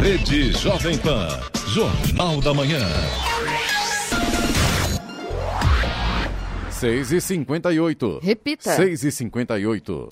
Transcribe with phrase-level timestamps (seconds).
[0.00, 1.28] Rede Jovem Pan.
[1.74, 2.80] Jornal da Manhã.
[6.70, 8.76] 6 e 58 Repita.
[8.76, 10.08] 6 e 58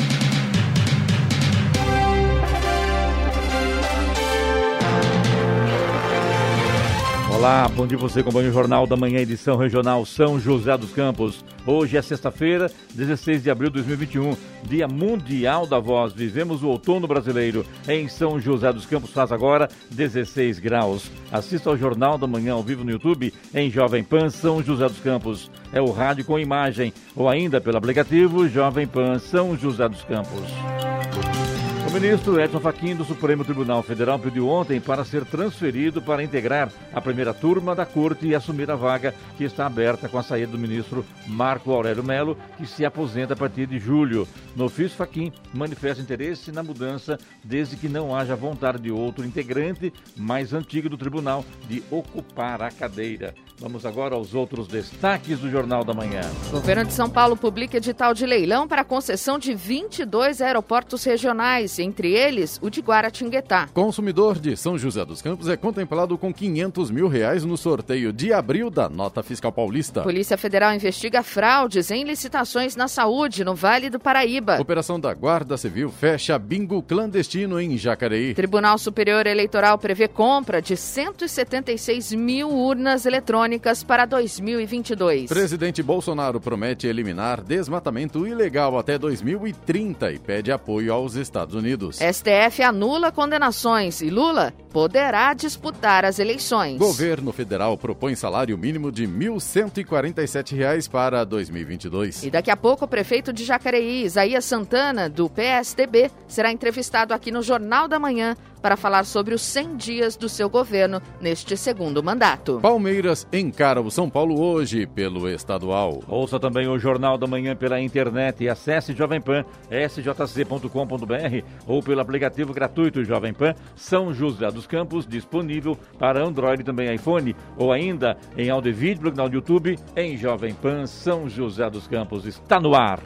[7.45, 11.45] Olá, bom dia você acompanha o Jornal da Manhã, edição regional São José dos Campos.
[11.67, 16.15] Hoje é sexta-feira, 16 de abril de 2021, Dia Mundial da Voz.
[16.15, 17.67] Vivemos o outono brasileiro.
[17.87, 21.11] Em São José dos Campos faz agora 16 graus.
[21.31, 25.01] Assista ao Jornal da Manhã ao vivo no YouTube em Jovem Pan São José dos
[25.01, 25.51] Campos.
[25.71, 31.54] É o rádio com imagem ou ainda pelo aplicativo Jovem Pan São José dos Campos.
[31.95, 37.01] Ministro Edson Fachin do Supremo Tribunal Federal pediu ontem para ser transferido para integrar a
[37.01, 40.59] primeira turma da corte e assumir a vaga que está aberta com a saída do
[40.59, 44.27] ministro Marco Aurélio Melo, que se aposenta a partir de julho.
[44.57, 49.93] No ofício, Fachin manifesta interesse na mudança desde que não haja vontade de outro integrante
[50.17, 53.37] mais antigo do tribunal de ocupar a cadeira.
[53.59, 56.23] Vamos agora aos outros destaques do Jornal da Manhã.
[56.49, 61.71] O governo de São Paulo publica edital de leilão para concessão de 22 aeroportos regionais,
[61.85, 63.69] entre eles o de Guaratinguetá.
[63.73, 68.33] Consumidor de São José dos Campos é contemplado com 500 mil reais no sorteio de
[68.33, 70.03] abril da Nota Fiscal Paulista.
[70.03, 74.61] Polícia Federal investiga fraudes em licitações na saúde no Vale do Paraíba.
[74.61, 78.35] Operação da Guarda Civil fecha bingo clandestino em Jacareí.
[78.35, 85.29] Tribunal Superior Eleitoral prevê compra de 176 mil urnas eletrônicas para 2022.
[85.29, 91.74] Presidente Bolsonaro promete eliminar desmatamento ilegal até 2030 e pede apoio aos Estados Unidos.
[91.77, 96.79] STF anula condenações e Lula poderá disputar as eleições.
[96.79, 102.25] Governo federal propõe salário mínimo de R$ 1.147 para 2022.
[102.25, 107.31] E daqui a pouco o prefeito de Jacareí, Isaías Santana, do PSDB, será entrevistado aqui
[107.31, 112.03] no Jornal da Manhã para falar sobre os 100 dias do seu governo neste segundo
[112.03, 112.61] mandato.
[112.63, 116.03] Palmeiras encara o São Paulo hoje pelo estadual.
[116.09, 122.01] Ouça também o Jornal da Manhã pela internet e acesse Jovem Pan, sjc.com.br ou pelo
[122.01, 127.71] aplicativo gratuito Jovem Pan São José dos Campos, disponível para Android e também iPhone, ou
[127.71, 131.87] ainda em áudio e vídeo no canal do YouTube em Jovem Pan São José dos
[131.87, 132.25] Campos.
[132.25, 132.99] Está no ar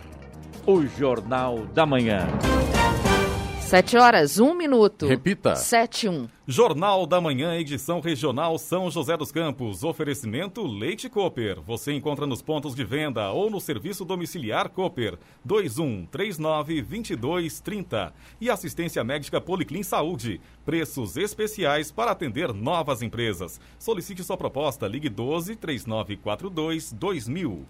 [0.65, 2.29] o Jornal da Manhã.
[3.69, 5.07] 7 horas, 1 minuto.
[5.07, 5.55] Repita.
[5.55, 6.27] 7 1.
[6.47, 9.85] Jornal da Manhã, edição regional São José dos Campos.
[9.85, 11.61] Oferecimento Leite Cooper.
[11.61, 18.15] Você encontra nos pontos de venda ou no serviço domiciliar Cooper 21 39 22 30.
[18.41, 20.41] E assistência médica Policlin Saúde.
[20.65, 23.61] Preços especiais para atender novas empresas.
[23.79, 24.89] Solicite sua proposta.
[24.89, 27.67] Ligue 12 3942 2000.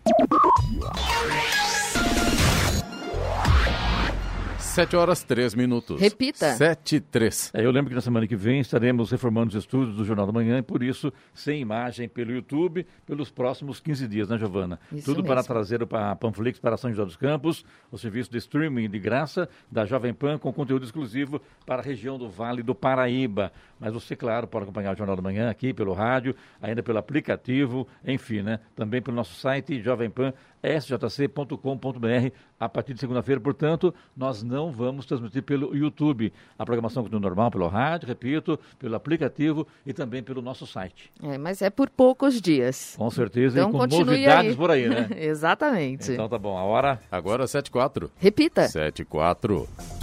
[4.75, 6.01] 7 horas 3 minutos.
[6.01, 6.53] Repita.
[6.55, 7.51] 7 e 3.
[7.55, 10.33] É, eu lembro que na semana que vem estaremos reformando os estúdios do Jornal da
[10.33, 14.79] Manhã e por isso sem imagem pelo YouTube pelos próximos 15 dias, né, Giovana?
[14.93, 15.29] Isso Tudo mesmo.
[15.35, 19.01] para trazer o pa- Panflix para São José dos Campos, o serviço de streaming de
[19.01, 23.51] graça da Jovem Pan com conteúdo exclusivo para a região do Vale do Paraíba.
[23.81, 27.87] Mas você, claro, pode acompanhar o Jornal da Manhã aqui pelo rádio, ainda pelo aplicativo,
[28.07, 28.61] enfim, né?
[28.77, 30.33] Também pelo nosso site Jovem Pan
[30.63, 33.41] sjc.com.br a partir de segunda-feira.
[33.41, 36.33] Portanto, nós não vamos transmitir pelo YouTube.
[36.59, 41.11] A programação continua normal pelo rádio, repito, pelo aplicativo e também pelo nosso site.
[41.23, 42.95] É, mas é por poucos dias.
[42.97, 44.57] Com certeza Então e com novidades aí.
[44.57, 45.09] por aí, né?
[45.17, 46.13] Exatamente.
[46.13, 48.11] Então tá bom, a hora Agora 7 e 4.
[48.17, 48.69] Repita.
[48.69, 49.98] 7 e 4.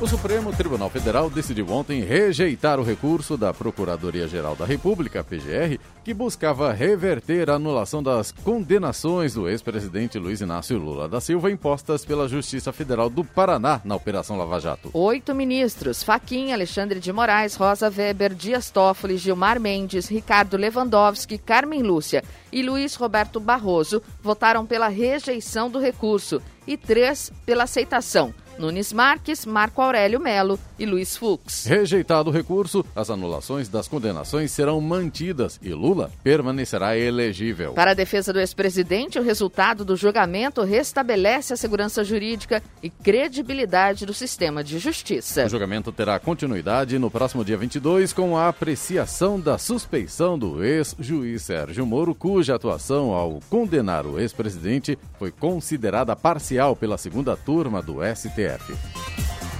[0.00, 6.14] O Supremo Tribunal Federal decidiu ontem rejeitar o recurso da Procuradoria-Geral da República, PGR, que
[6.14, 12.26] buscava reverter a anulação das condenações do ex-presidente Luiz Inácio Lula da Silva impostas pela
[12.26, 14.88] Justiça Federal do Paraná na Operação Lava Jato.
[14.94, 21.82] Oito ministros: Faquim, Alexandre de Moraes, Rosa Weber, Dias Toffoli, Gilmar Mendes, Ricardo Lewandowski, Carmen
[21.82, 28.32] Lúcia e Luiz Roberto Barroso votaram pela rejeição do recurso e três pela aceitação.
[28.60, 31.64] Nunes Marques, Marco Aurélio Melo e Luiz Fux.
[31.64, 37.72] Rejeitado o recurso, as anulações das condenações serão mantidas e Lula permanecerá elegível.
[37.72, 44.04] Para a defesa do ex-presidente, o resultado do julgamento restabelece a segurança jurídica e credibilidade
[44.04, 45.46] do sistema de justiça.
[45.46, 51.42] O julgamento terá continuidade no próximo dia 22 com a apreciação da suspeição do ex-juiz
[51.42, 57.98] Sérgio Moro, cuja atuação ao condenar o ex-presidente foi considerada parcial pela segunda turma do
[58.14, 58.49] STF.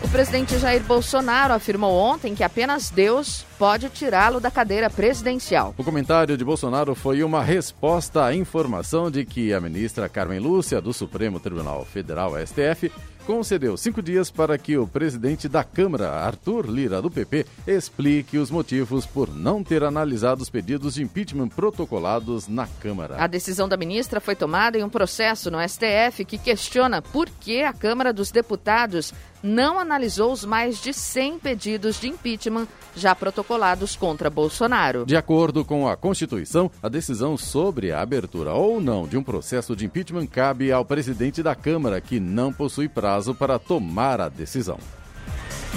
[0.03, 5.75] O presidente Jair Bolsonaro afirmou ontem que apenas Deus pode tirá-lo da cadeira presidencial.
[5.77, 10.81] O comentário de Bolsonaro foi uma resposta à informação de que a ministra Carmen Lúcia,
[10.81, 12.91] do Supremo Tribunal Federal, STF,
[13.31, 18.51] concedeu cinco dias para que o presidente da Câmara, Arthur Lira, do PP, explique os
[18.51, 23.15] motivos por não ter analisado os pedidos de impeachment protocolados na Câmara.
[23.23, 27.63] A decisão da ministra foi tomada em um processo no STF que questiona por que
[27.63, 33.97] a Câmara dos Deputados não analisou os mais de 100 pedidos de impeachment já protocolados
[33.97, 35.07] contra Bolsonaro.
[35.07, 39.75] De acordo com a Constituição, a decisão sobre a abertura ou não de um processo
[39.75, 44.79] de impeachment cabe ao presidente da Câmara, que não possui prazo para tomar a decisão.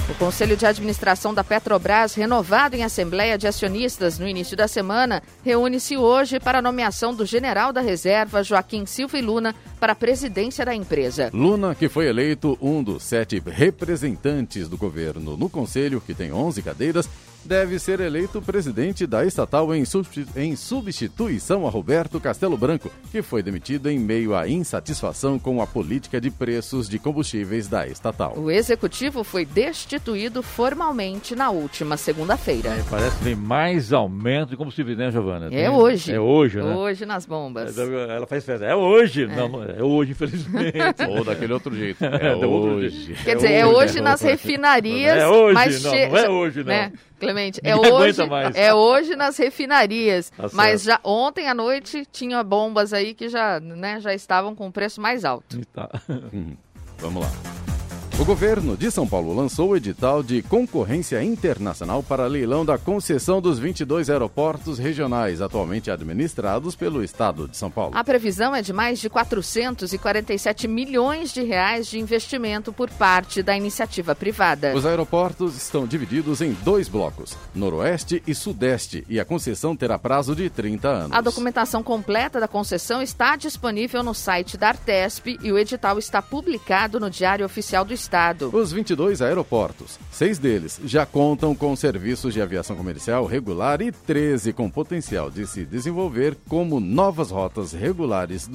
[0.10, 5.24] O Conselho de Administração da Petrobras, renovado em Assembleia de Acionistas no início da semana,
[5.46, 9.96] reúne-se hoje para a nomeação do general da reserva, Joaquim Silva e Luna, para a
[9.96, 11.30] presidência da empresa.
[11.34, 16.62] Luna, que foi eleito um dos sete representantes do governo no Conselho, que tem 11
[16.62, 17.10] cadeiras,
[17.46, 23.90] deve ser eleito presidente da estatal em, substituição a Roberto Castelo Branco, que foi demitido
[23.90, 28.38] em meio à insatisfação com a política de preços de combustíveis da estatal.
[28.38, 32.70] O executivo foi destituído formalmente na última segunda-feira.
[32.70, 35.50] É, parece que tem mais aumento de combustível, né, Giovana?
[35.52, 36.14] É hoje.
[36.14, 36.76] É hoje, né?
[36.76, 37.78] Hoje nas bombas.
[37.78, 38.66] É, ela faz festa.
[38.66, 39.24] É hoje.
[39.24, 40.78] É, não, é hoje, infelizmente.
[41.10, 42.04] Ou daquele outro jeito.
[42.04, 43.16] É, é hoje.
[43.24, 45.18] Quer dizer, é hoje, nas refinarias.
[45.18, 46.66] É hoje, mas não, não é hoje, não.
[46.66, 46.92] Né?
[47.24, 48.22] Clemente, é hoje,
[48.56, 50.30] é hoje nas refinarias.
[50.30, 54.68] Tá mas já ontem à noite tinha bombas aí que já, né, já estavam com
[54.68, 55.60] o preço mais alto.
[55.74, 55.90] Tá.
[56.10, 56.56] Uhum.
[57.00, 57.73] Vamos lá.
[58.20, 63.42] O governo de São Paulo lançou o edital de concorrência internacional para leilão da concessão
[63.42, 67.98] dos 22 aeroportos regionais atualmente administrados pelo estado de São Paulo.
[67.98, 73.58] A previsão é de mais de 447 milhões de reais de investimento por parte da
[73.58, 74.76] iniciativa privada.
[74.76, 80.36] Os aeroportos estão divididos em dois blocos, Noroeste e Sudeste, e a concessão terá prazo
[80.36, 81.18] de 30 anos.
[81.18, 86.22] A documentação completa da concessão está disponível no site da Artesp e o edital está
[86.22, 88.50] publicado no Diário Oficial do Estado.
[88.54, 94.52] Os 22 aeroportos, seis deles já contam com serviços de aviação comercial regular e 13
[94.52, 98.50] com potencial de se desenvolver como novas rotas regulares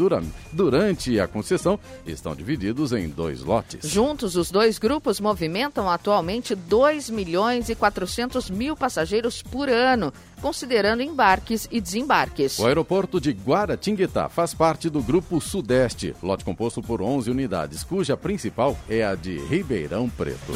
[0.53, 3.89] durante a concessão, estão divididos em dois lotes.
[3.89, 11.02] Juntos, os dois grupos movimentam atualmente 2 milhões e 400 mil passageiros por ano, considerando
[11.02, 12.58] embarques e desembarques.
[12.58, 18.17] O aeroporto de Guaratinguetá faz parte do Grupo Sudeste, lote composto por 11 unidades, cuja
[18.17, 20.52] principal é a de Ribeirão Preto.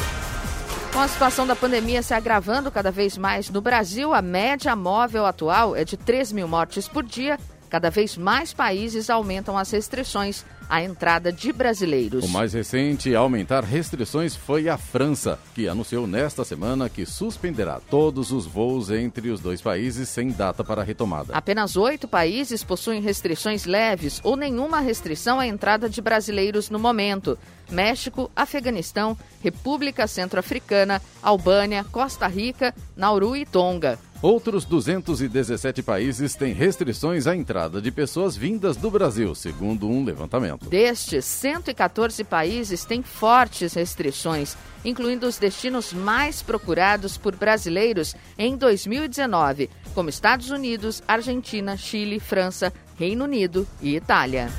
[0.93, 5.25] Com a situação da pandemia se agravando cada vez mais no Brasil, a média móvel
[5.25, 7.39] atual é de 3 mil mortes por dia.
[7.73, 12.23] Cada vez mais países aumentam as restrições a entrada de brasileiros.
[12.23, 17.81] O mais recente a aumentar restrições foi a França, que anunciou nesta semana que suspenderá
[17.89, 21.33] todos os voos entre os dois países sem data para retomada.
[21.35, 27.39] Apenas oito países possuem restrições leves ou nenhuma restrição à entrada de brasileiros no momento.
[27.71, 33.97] México, Afeganistão, República Centro-Africana, Albânia, Costa Rica, Nauru e Tonga.
[34.23, 40.69] Outros 217 países têm restrições à entrada de pessoas vindas do Brasil, segundo um levantamento.
[40.69, 44.55] Destes, 114 países têm fortes restrições,
[44.85, 52.71] incluindo os destinos mais procurados por brasileiros em 2019, como Estados Unidos, Argentina, Chile, França,
[52.97, 54.49] Reino Unido e Itália.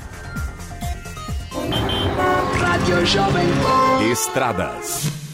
[4.11, 5.24] Estradas.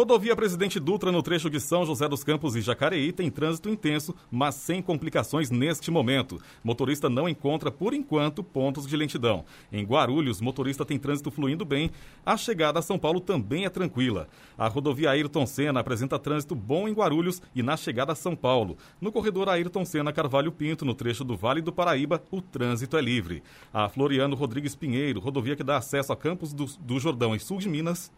[0.00, 4.14] Rodovia Presidente Dutra, no trecho de São José dos Campos e Jacareí, tem trânsito intenso,
[4.30, 6.40] mas sem complicações neste momento.
[6.64, 9.44] Motorista não encontra, por enquanto, pontos de lentidão.
[9.70, 11.90] Em Guarulhos, motorista tem trânsito fluindo bem.
[12.24, 14.26] A chegada a São Paulo também é tranquila.
[14.56, 18.78] A rodovia Ayrton Senna apresenta trânsito bom em Guarulhos e na chegada a São Paulo.
[19.02, 23.02] No corredor Ayrton Senna Carvalho Pinto, no trecho do Vale do Paraíba, o trânsito é
[23.02, 23.42] livre.
[23.70, 27.58] A Floriano Rodrigues Pinheiro, rodovia que dá acesso a Campos do, do Jordão e sul
[27.58, 28.10] de Minas,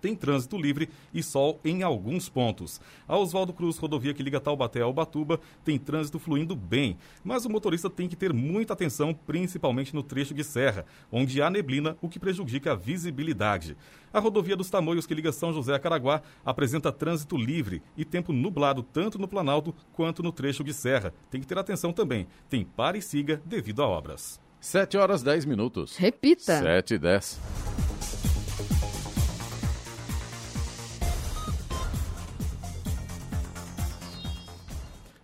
[0.00, 2.80] tem trânsito livre e sol em alguns pontos.
[3.06, 7.50] A Oswaldo Cruz, rodovia que liga Taubaté ao Batuba, tem trânsito fluindo bem, mas o
[7.50, 12.08] motorista tem que ter muita atenção, principalmente no trecho de serra, onde há neblina, o
[12.08, 13.76] que prejudica a visibilidade.
[14.12, 18.32] A rodovia dos Tamoios, que liga São José a Caraguá, apresenta trânsito livre e tempo
[18.32, 21.14] nublado tanto no Planalto quanto no trecho de serra.
[21.30, 22.26] Tem que ter atenção também.
[22.48, 24.40] Tem pare e siga devido a obras.
[24.60, 25.96] 7 horas 10 minutos.
[25.96, 26.60] Repita.
[26.60, 28.29] 7 e 10.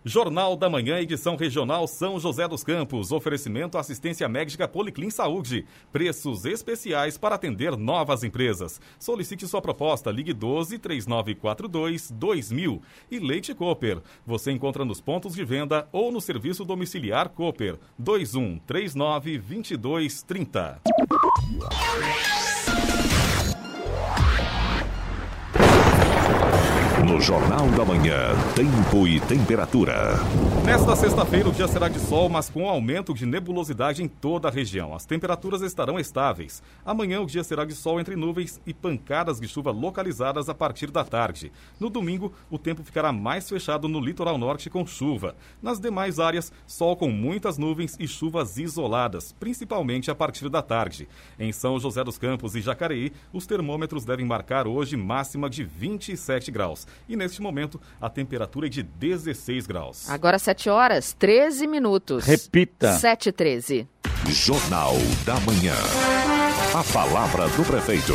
[0.07, 3.11] Jornal da Manhã, edição regional São José dos Campos.
[3.11, 5.65] Oferecimento assistência médica Policlin Saúde.
[5.91, 8.79] Preços especiais para atender novas empresas.
[8.97, 10.09] Solicite sua proposta.
[10.09, 12.81] Ligue 12 3942 2000.
[13.11, 14.01] E Leite Cooper.
[14.25, 17.77] Você encontra nos pontos de venda ou no serviço domiciliar Cooper.
[17.99, 20.81] 21 39 22 30.
[27.07, 30.15] No Jornal da Manhã, tempo e temperatura.
[30.65, 34.51] Nesta sexta-feira, o dia será de sol, mas com aumento de nebulosidade em toda a
[34.51, 34.93] região.
[34.93, 36.61] As temperaturas estarão estáveis.
[36.85, 40.91] Amanhã, o dia será de sol entre nuvens e pancadas de chuva localizadas a partir
[40.91, 41.49] da tarde.
[41.79, 45.33] No domingo, o tempo ficará mais fechado no litoral norte com chuva.
[45.61, 51.07] Nas demais áreas, sol com muitas nuvens e chuvas isoladas, principalmente a partir da tarde.
[51.39, 56.51] Em São José dos Campos e Jacareí, os termômetros devem marcar hoje máxima de 27
[56.51, 56.85] graus.
[57.07, 60.09] E neste momento, a temperatura é de 16 graus.
[60.09, 62.25] Agora 7 horas, 13 minutos.
[62.25, 62.93] Repita.
[62.93, 63.87] 7 e 13.
[64.27, 64.93] Jornal
[65.25, 65.75] da Manhã.
[66.75, 68.13] A palavra do prefeito.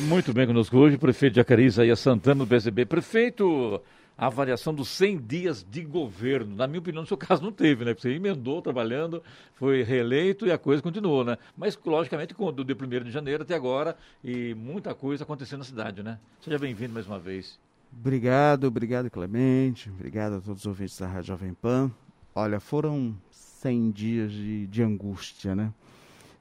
[0.00, 2.84] Muito bem conosco hoje, o prefeito Jacareí, Isaías Santana, do PSB.
[2.86, 3.80] Prefeito,
[4.16, 6.56] a avaliação dos 100 dias de governo.
[6.56, 7.94] Na minha opinião, no seu caso não teve, né?
[7.94, 9.22] Porque você emendou trabalhando,
[9.54, 11.38] foi reeleito e a coisa continuou, né?
[11.56, 16.02] Mas, logicamente, do dia 1 de janeiro até agora e muita coisa acontecendo na cidade,
[16.02, 16.18] né?
[16.40, 17.58] Seja bem-vindo mais uma vez.
[17.92, 21.90] Obrigado, obrigado Clemente, obrigado a todos os ouvintes da Rádio Jovem Pan.
[22.34, 25.72] Olha, foram 100 dias de, de angústia, né?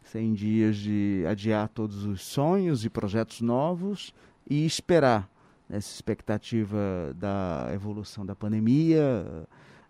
[0.03, 4.13] 100 dias de adiar todos os sonhos e projetos novos
[4.49, 5.29] e esperar
[5.67, 9.25] nessa expectativa da evolução da pandemia,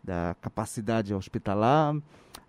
[0.08, 1.94] da capacidade hospitalar,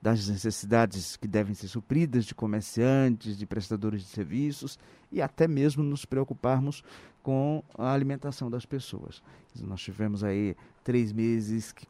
[0.01, 4.79] das necessidades que devem ser supridas de comerciantes, de prestadores de serviços
[5.11, 6.85] e até mesmo nos preocuparmos
[7.21, 9.21] com a alimentação das pessoas.
[9.61, 11.85] Nós tivemos aí três meses que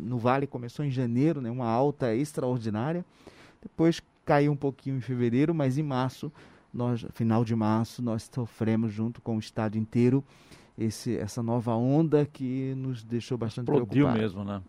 [0.00, 3.04] no Vale começou em janeiro, né, uma alta extraordinária,
[3.62, 6.32] depois caiu um pouquinho em fevereiro, mas em março,
[6.74, 10.24] nós, final de março, nós sofremos junto com o estado inteiro
[10.76, 14.20] esse, essa nova onda que nos deixou bastante Explodiu preocupados.
[14.20, 14.60] mesmo, né?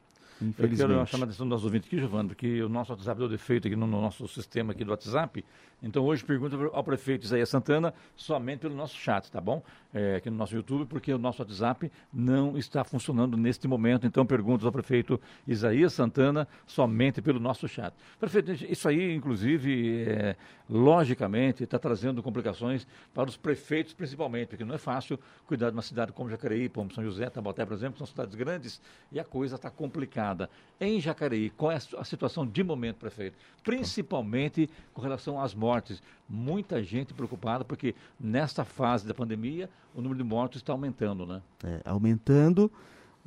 [0.41, 0.81] Infelizmente.
[0.81, 3.67] Eu quero chamar a atenção dos ouvintes aqui, Giovanni, porque o nosso WhatsApp deu defeito
[3.67, 5.43] aqui no, no nosso sistema aqui do WhatsApp.
[5.81, 9.61] Então hoje pergunta ao prefeito Isaías Santana somente pelo nosso chat, tá bom?
[9.93, 14.07] É, aqui no nosso YouTube, porque o nosso WhatsApp não está funcionando neste momento.
[14.07, 17.93] Então perguntas ao prefeito Isaías Santana somente pelo nosso chat.
[18.19, 20.35] Prefeito, isso aí, inclusive, é,
[20.67, 25.83] logicamente, está trazendo complicações para os prefeitos, principalmente, porque não é fácil cuidar de uma
[25.83, 28.81] cidade como Jacareí, como São José, Tabaté, por exemplo, são cidades grandes
[29.11, 30.49] e a coisa está complicada.
[30.79, 33.37] Em Jacareí, qual é a situação de momento, prefeito?
[33.63, 35.66] Principalmente com relação às mortes.
[36.29, 41.41] Muita gente preocupada, porque nesta fase da pandemia, o número de mortos está aumentando, né?
[41.63, 42.71] É, aumentando,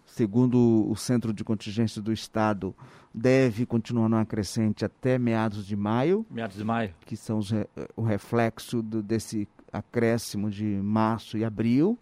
[0.04, 2.74] segundo o Centro de Contingência do Estado,
[3.12, 6.26] deve continuar numa crescente até meados de maio.
[6.30, 6.94] Meados de maio.
[7.06, 7.50] Que são os,
[7.96, 11.98] o reflexo do, desse acréscimo de março e abril.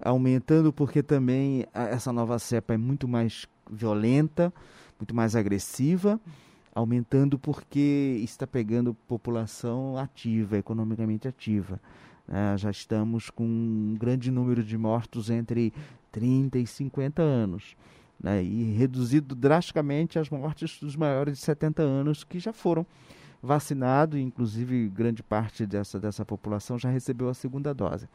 [0.00, 4.52] Aumentando porque também essa nova cepa é muito mais violenta,
[4.98, 6.20] muito mais agressiva
[6.76, 11.80] aumentando porque está pegando população ativa, economicamente ativa.
[12.28, 15.72] É, já estamos com um grande número de mortos entre
[16.12, 17.74] 30 e 50 anos.
[18.22, 22.86] Né, e reduzido drasticamente as mortes dos maiores de 70 anos que já foram
[23.42, 28.06] vacinados, inclusive grande parte dessa, dessa população já recebeu a segunda dose.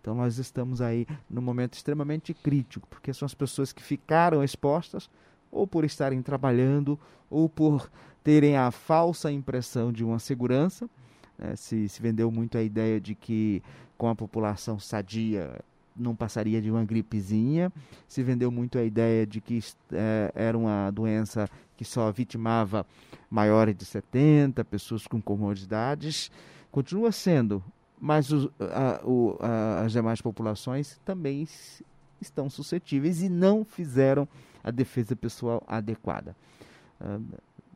[0.00, 5.10] Então nós estamos aí num momento extremamente crítico, porque são as pessoas que ficaram expostas
[5.50, 7.90] ou por estarem trabalhando, ou por
[8.22, 10.88] terem a falsa impressão de uma segurança.
[11.38, 11.56] Né?
[11.56, 13.62] Se, se vendeu muito a ideia de que
[13.96, 15.60] com a população sadia
[15.96, 17.72] não passaria de uma gripezinha.
[18.08, 19.60] Se vendeu muito a ideia de que
[19.92, 22.86] é, era uma doença que só vitimava
[23.28, 26.30] maiores de 70, pessoas com comorbidades.
[26.70, 27.62] Continua sendo,
[28.00, 31.46] mas a, o, a, as demais populações também
[32.20, 34.28] estão suscetíveis e não fizeram
[34.62, 36.36] a defesa pessoal adequada.
[37.00, 37.24] Uh,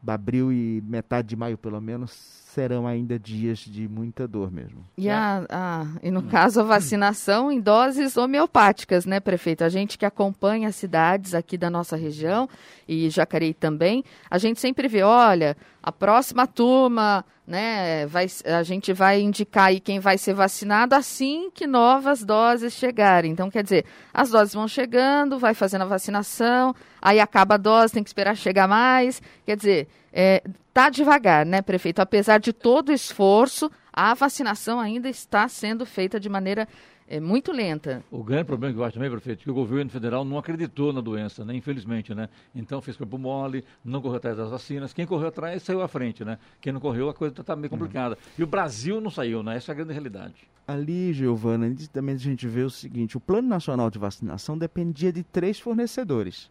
[0.06, 4.86] abril e metade de maio, pelo menos, serão ainda dias de muita dor mesmo.
[4.96, 9.64] E, a, a, e no caso, a vacinação em doses homeopáticas, né, prefeito?
[9.64, 12.48] A gente que acompanha as cidades aqui da nossa região
[12.86, 18.92] e Jacareí também, a gente sempre vê, olha, a próxima turma, né, vai, a gente
[18.92, 23.32] vai indicar aí quem vai ser vacinado assim que novas doses chegarem.
[23.32, 27.94] Então, quer dizer, as doses vão chegando, vai fazendo a vacinação, aí acaba a dose,
[27.94, 29.20] tem que esperar chegar mais.
[29.44, 31.98] Quer dizer, é, tá devagar, né, prefeito?
[31.98, 36.68] Apesar de todo o esforço, a vacinação ainda está sendo feita de maneira
[37.06, 38.02] é muito lenta.
[38.10, 40.92] O grande problema que eu acho também, prefeito, é que o governo federal não acreditou
[40.92, 41.54] na doença, né?
[41.54, 42.28] Infelizmente, né?
[42.54, 44.92] Então fez corpo mole, não correu atrás das vacinas.
[44.94, 46.38] Quem correu atrás saiu à frente, né?
[46.60, 47.78] Quem não correu, a coisa está meio uhum.
[47.78, 48.14] complicada.
[48.14, 48.32] Uhum.
[48.38, 49.56] E o Brasil não saiu, né?
[49.56, 50.34] Essa é a grande realidade.
[50.66, 55.22] Ali, Giovana, também a gente vê o seguinte: o Plano Nacional de Vacinação dependia de
[55.22, 56.50] três fornecedores.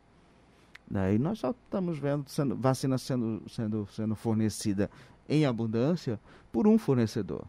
[0.90, 4.90] Daí nós só estamos vendo sendo, vacina sendo, sendo, sendo fornecida
[5.28, 6.20] em abundância
[6.52, 7.46] por um fornecedor.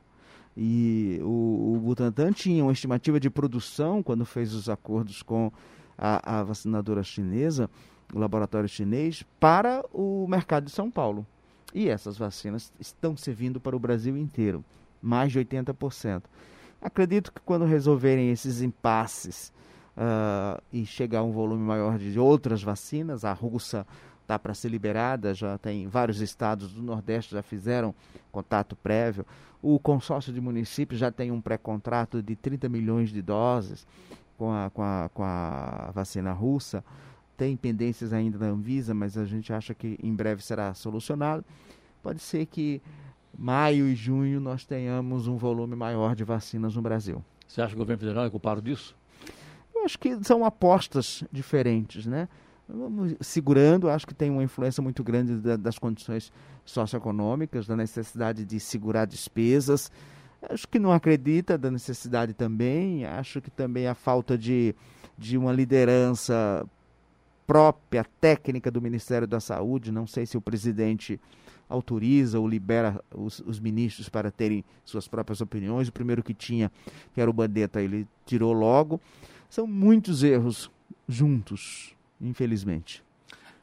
[0.57, 5.53] E o, o Butantan tinha uma estimativa de produção quando fez os acordos com
[5.99, 7.69] a, a vacinadora chinesa,
[8.13, 11.27] o laboratório chinês, para o mercado de São Paulo.
[11.75, 14.65] E essas vacinas estão servindo para o Brasil inteiro,
[15.03, 16.23] mais de 80%.
[16.81, 19.53] Acredito que quando resolverem esses impasses
[19.97, 23.87] uh, e chegar um volume maior de outras vacinas, a russa
[24.23, 27.95] está para ser liberada, já tem vários estados do Nordeste já fizeram
[28.33, 29.25] contato prévio.
[29.63, 33.87] O consórcio de municípios já tem um pré-contrato de 30 milhões de doses
[34.37, 36.85] com a, com a, com a vacina russa.
[37.37, 41.45] Tem pendências ainda da Anvisa, mas a gente acha que em breve será solucionado.
[42.03, 42.81] Pode ser que
[43.37, 47.23] maio e junho nós tenhamos um volume maior de vacinas no Brasil.
[47.47, 48.97] Você acha que o governo federal é culpado disso?
[49.85, 52.29] Acho que são apostas diferentes, né?
[53.21, 56.33] Segurando, acho que tem uma influência muito grande da, das condições
[56.65, 59.93] socioeconômicas, da necessidade de segurar despesas.
[60.49, 63.05] Acho que não acredita da necessidade também.
[63.05, 64.75] Acho que também a falta de,
[65.19, 66.67] de uma liderança
[67.47, 69.93] própria, técnica do Ministério da Saúde.
[69.93, 71.21] Não sei se o presidente
[71.69, 75.89] autoriza ou libera os, os, ministros para terem suas próprias opiniões.
[75.89, 76.71] O primeiro que tinha,
[77.13, 79.01] que era o Bandetta, ele tirou logo.
[79.55, 80.69] São muitos erros
[81.09, 83.05] juntos infelizmente.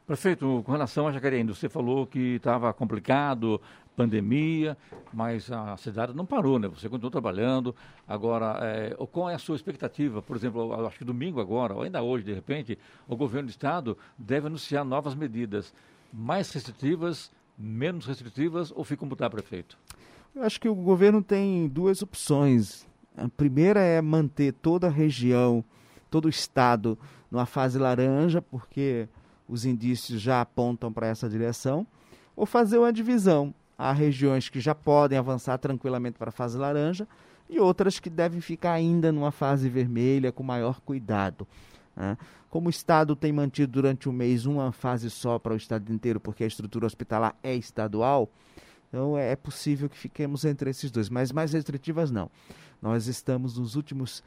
[0.07, 3.59] Prefeito, com relação a Jacareí, você falou que estava complicado,
[3.93, 4.77] pandemia,
[5.11, 6.69] mas a cidade não parou, né?
[6.69, 7.75] Você continuou trabalhando.
[8.07, 10.21] Agora, é, qual é a sua expectativa?
[10.21, 13.97] Por exemplo, acho que domingo agora, ou ainda hoje, de repente, o governo do estado
[14.17, 15.73] deve anunciar novas medidas
[16.13, 19.77] mais restritivas, menos restritivas, ou fica mudar, prefeito?
[20.33, 22.87] Eu acho que o governo tem duas opções.
[23.17, 25.61] A primeira é manter toda a região,
[26.11, 26.99] todo o estado
[27.31, 29.07] numa fase laranja, porque
[29.47, 31.87] os indícios já apontam para essa direção,
[32.35, 33.53] ou fazer uma divisão.
[33.77, 37.07] Há regiões que já podem avançar tranquilamente para a fase laranja
[37.49, 41.47] e outras que devem ficar ainda numa fase vermelha com maior cuidado.
[41.95, 42.15] Né?
[42.49, 46.19] Como o Estado tem mantido durante o mês uma fase só para o Estado inteiro,
[46.19, 48.29] porque a estrutura hospitalar é estadual,
[48.87, 52.29] então é possível que fiquemos entre esses dois, mas mais restritivas não.
[52.81, 54.21] Nós estamos nos últimos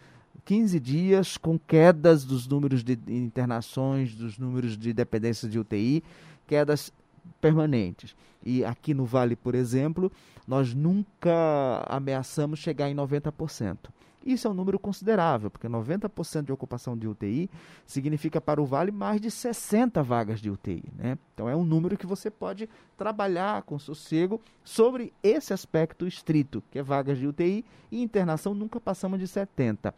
[0.45, 6.03] 15 dias com quedas dos números de internações, dos números de dependência de UTI,
[6.47, 6.93] quedas
[7.41, 8.15] permanentes.
[8.45, 10.13] E aqui no Vale, por exemplo,
[10.47, 13.79] nós nunca ameaçamos chegar em 90%.
[14.25, 17.51] Isso é um número considerável, porque 90% de ocupação de UTI
[17.85, 20.83] significa para o Vale mais de 60 vagas de UTI.
[20.97, 21.19] Né?
[21.35, 26.79] Então é um número que você pode trabalhar com sossego sobre esse aspecto estrito, que
[26.79, 29.95] é vagas de UTI e internação nunca passamos de 70.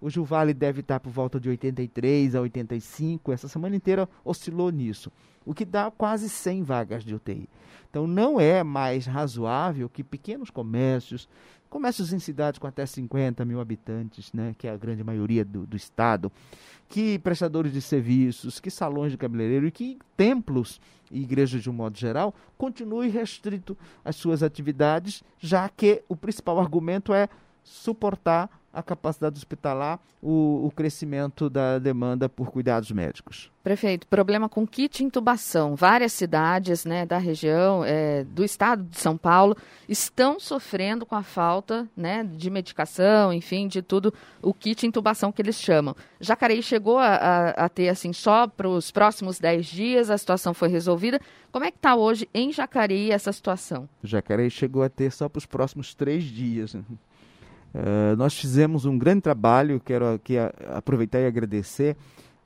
[0.00, 4.70] Hoje o Vale deve estar por volta de 83 a 85, essa semana inteira oscilou
[4.70, 5.10] nisso,
[5.44, 7.48] o que dá quase 100 vagas de UTI.
[7.90, 11.28] Então não é mais razoável que pequenos comércios,
[11.68, 15.66] comércios em cidades com até 50 mil habitantes, né, que é a grande maioria do,
[15.66, 16.32] do estado,
[16.88, 21.72] que prestadores de serviços, que salões de cabeleireiro e que templos e igrejas de um
[21.72, 27.28] modo geral continuem restrito às suas atividades, já que o principal argumento é
[27.62, 33.50] suportar a capacidade hospitalar, o, o, crescimento da demanda por cuidados médicos.
[33.62, 35.76] Prefeito, problema com kit intubação.
[35.76, 39.56] Várias cidades né, da região, é, do estado de São Paulo,
[39.88, 44.12] estão sofrendo com a falta né, de medicação, enfim, de tudo,
[44.42, 45.94] o kit intubação que eles chamam.
[46.20, 50.54] Jacareí chegou a, a, a ter, assim, só para os próximos 10 dias, a situação
[50.54, 51.20] foi resolvida.
[51.52, 53.88] Como é que está hoje em Jacareí essa situação?
[54.02, 56.76] Jacareí chegou a ter só para os próximos três dias.
[57.74, 60.36] Uh, nós fizemos um grande trabalho, quero aqui
[60.74, 61.96] aproveitar e agradecer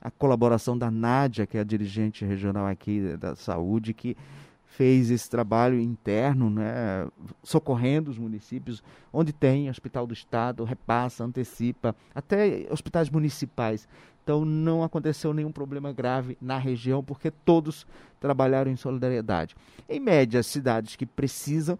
[0.01, 4.17] a colaboração da Nádia, que é a dirigente regional aqui da saúde, que
[4.65, 7.07] fez esse trabalho interno, né,
[7.43, 8.83] socorrendo os municípios,
[9.13, 13.87] onde tem hospital do Estado, repassa, antecipa, até hospitais municipais.
[14.23, 17.85] Então não aconteceu nenhum problema grave na região, porque todos
[18.19, 19.55] trabalharam em solidariedade.
[19.87, 21.77] Em média, as cidades que precisam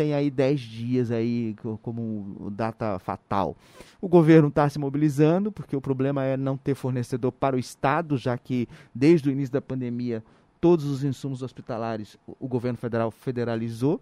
[0.00, 3.54] tem aí 10 dias aí como data fatal.
[4.00, 8.16] O governo está se mobilizando, porque o problema é não ter fornecedor para o Estado,
[8.16, 10.24] já que desde o início da pandemia
[10.58, 14.00] todos os insumos hospitalares o governo federal federalizou.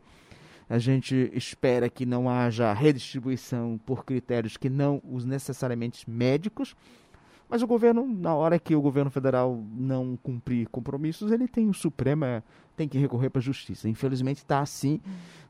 [0.70, 6.76] A gente espera que não haja redistribuição por critérios que não os necessariamente médicos,
[7.48, 11.74] mas o governo, na hora que o governo federal não cumprir compromissos, ele tem o
[11.74, 12.42] Supremo, é,
[12.76, 13.88] tem que recorrer para a justiça.
[13.88, 15.00] Infelizmente está assim,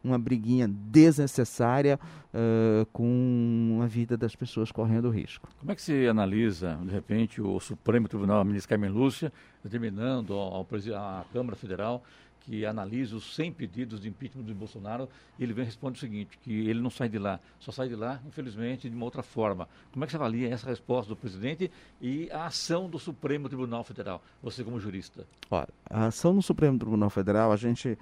[0.03, 1.99] uma briguinha desnecessária
[2.33, 5.49] uh, com a vida das pessoas correndo risco.
[5.59, 9.33] Como é que se analisa, de repente, o Supremo Tribunal, a ministra Carmen Lúcia,
[9.63, 12.03] determinando ao, ao, à Câmara Federal
[12.49, 15.07] que analisa os 100 pedidos de impeachment do Bolsonaro,
[15.39, 18.23] ele vem responde o seguinte, que ele não sai de lá, só sai de lá,
[18.27, 19.69] infelizmente, de uma outra forma.
[19.93, 23.85] Como é que você avalia essa resposta do presidente e a ação do Supremo Tribunal
[23.85, 25.27] Federal, você como jurista?
[25.51, 27.99] Olha, a ação do Supremo Tribunal Federal, a gente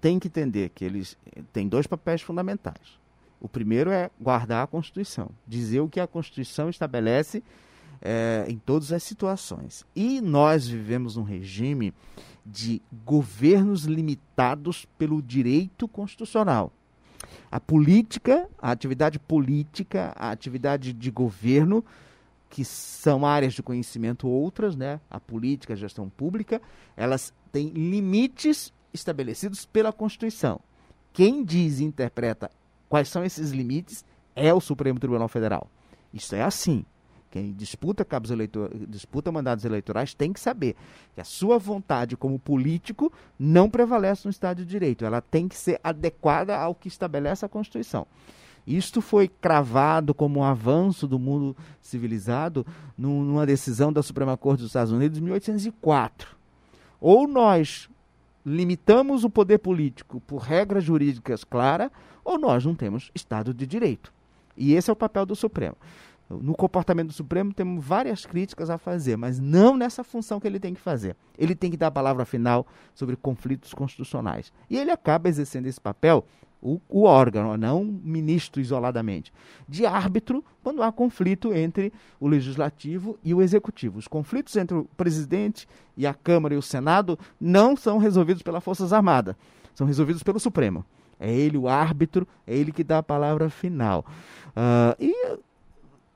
[0.00, 1.16] tem que entender que eles
[1.52, 2.98] têm dois papéis fundamentais.
[3.40, 7.44] O primeiro é guardar a Constituição, dizer o que a Constituição estabelece
[8.04, 9.84] é, em todas as situações.
[9.96, 11.94] E nós vivemos um regime
[12.44, 16.70] de governos limitados pelo direito constitucional.
[17.50, 21.82] A política, a atividade política, a atividade de governo,
[22.50, 25.00] que são áreas de conhecimento outras, né?
[25.10, 26.60] A política, a gestão pública,
[26.96, 30.60] elas têm limites estabelecidos pela Constituição.
[31.12, 32.50] Quem diz e interpreta
[32.88, 34.04] quais são esses limites
[34.36, 35.68] é o Supremo Tribunal Federal.
[36.12, 36.84] Isso é assim.
[37.34, 40.76] Quem disputa cabos eleitor, disputa mandados eleitorais tem que saber
[41.16, 45.04] que a sua vontade como político não prevalece no Estado de Direito.
[45.04, 48.06] Ela tem que ser adequada ao que estabelece a Constituição.
[48.64, 52.64] Isto foi cravado como um avanço do mundo civilizado
[52.96, 56.36] numa decisão da Suprema Corte dos Estados Unidos em 1804.
[57.00, 57.90] Ou nós
[58.46, 61.90] limitamos o poder político por regras jurídicas claras,
[62.24, 64.12] ou nós não temos Estado de Direito.
[64.56, 65.76] E esse é o papel do Supremo.
[66.28, 70.58] No comportamento do Supremo temos várias críticas a fazer, mas não nessa função que ele
[70.58, 71.16] tem que fazer.
[71.38, 74.52] Ele tem que dar a palavra final sobre conflitos constitucionais.
[74.70, 76.24] E ele acaba exercendo esse papel,
[76.62, 79.30] o, o órgão, não o ministro isoladamente,
[79.68, 83.98] de árbitro quando há conflito entre o legislativo e o executivo.
[83.98, 88.64] Os conflitos entre o presidente e a Câmara e o Senado não são resolvidos pelas
[88.64, 89.36] Forças Armadas,
[89.74, 90.86] são resolvidos pelo Supremo.
[91.20, 94.04] É ele o árbitro, é ele que dá a palavra final.
[94.48, 95.38] Uh, e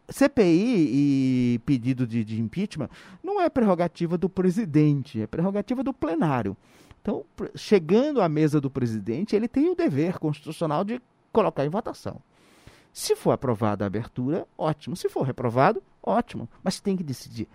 [0.09, 2.89] CPI e pedido de, de, impeachment
[3.23, 6.57] não é prerrogativa do presidente, é prerrogativa do plenário.
[7.01, 11.01] Então, chegando à mesa do presidente, ele tem o dever constitucional de
[11.33, 12.21] colocar em votação.
[12.99, 14.97] Se for aprovada a abertura, ótimo.
[14.97, 16.49] Se for reprovado, ótimo.
[16.65, 17.47] Mas tem que decidir.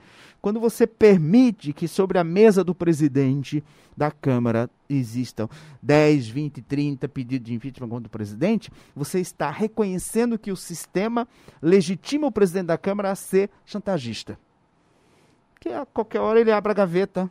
[0.42, 3.62] Quando você permite que sobre a mesa do presidente
[3.96, 5.50] da Câmara existam
[5.82, 11.28] 10, 20, 30 pedidos de impeachment contra o presidente, você está reconhecendo que o sistema
[11.62, 14.40] legitima o presidente da Câmara a ser chantagista.
[15.60, 17.30] Que a qualquer hora ele abre a gaveta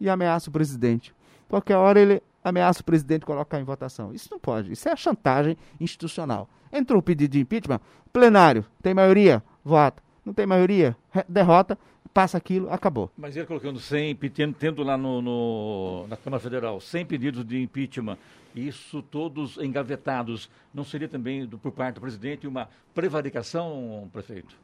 [0.00, 1.14] e ameaça o presidente.
[1.46, 4.12] Qualquer hora ele ameaça o presidente colocar em votação.
[4.12, 4.72] Isso não pode.
[4.72, 6.48] Isso é a chantagem institucional.
[6.72, 7.80] Entrou o pedido de impeachment,
[8.12, 10.02] plenário, tem maioria, vota.
[10.24, 10.96] Não tem maioria,
[11.28, 11.78] derrota,
[12.12, 13.10] passa aquilo, acabou.
[13.16, 17.60] Mas ele colocando 100, tendo, tendo lá no, no, na Câmara Federal 100 pedidos de
[17.60, 18.18] impeachment,
[18.54, 24.54] isso todos engavetados, não seria também do, por parte do presidente uma prevaricação, prefeito?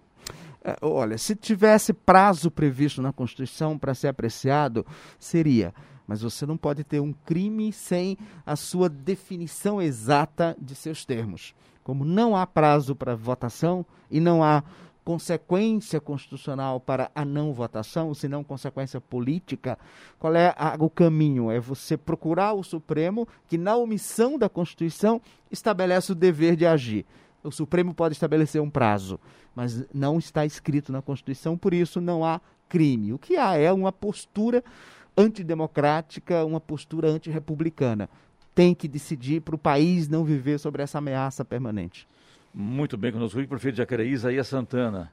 [0.65, 4.85] É, olha, se tivesse prazo previsto na Constituição para ser apreciado,
[5.19, 5.73] seria.
[6.07, 11.55] Mas você não pode ter um crime sem a sua definição exata de seus termos.
[11.83, 14.63] Como não há prazo para votação e não há
[15.07, 19.79] consequência constitucional para a não votação, senão consequência política,
[20.19, 21.49] qual é a, o caminho?
[21.49, 27.07] É você procurar o Supremo, que na omissão da Constituição estabelece o dever de agir.
[27.45, 29.21] O Supremo pode estabelecer um prazo,
[29.55, 33.13] mas não está escrito na Constituição, por isso não há crime.
[33.13, 34.65] O que há é uma postura
[35.17, 38.09] antidemocrática, uma postura antirrepublicana.
[38.55, 42.07] Tem que decidir para o país não viver sobre essa ameaça permanente.
[42.55, 45.13] Muito bem, conosco o prefeito de Jacareí, Isaías Santana.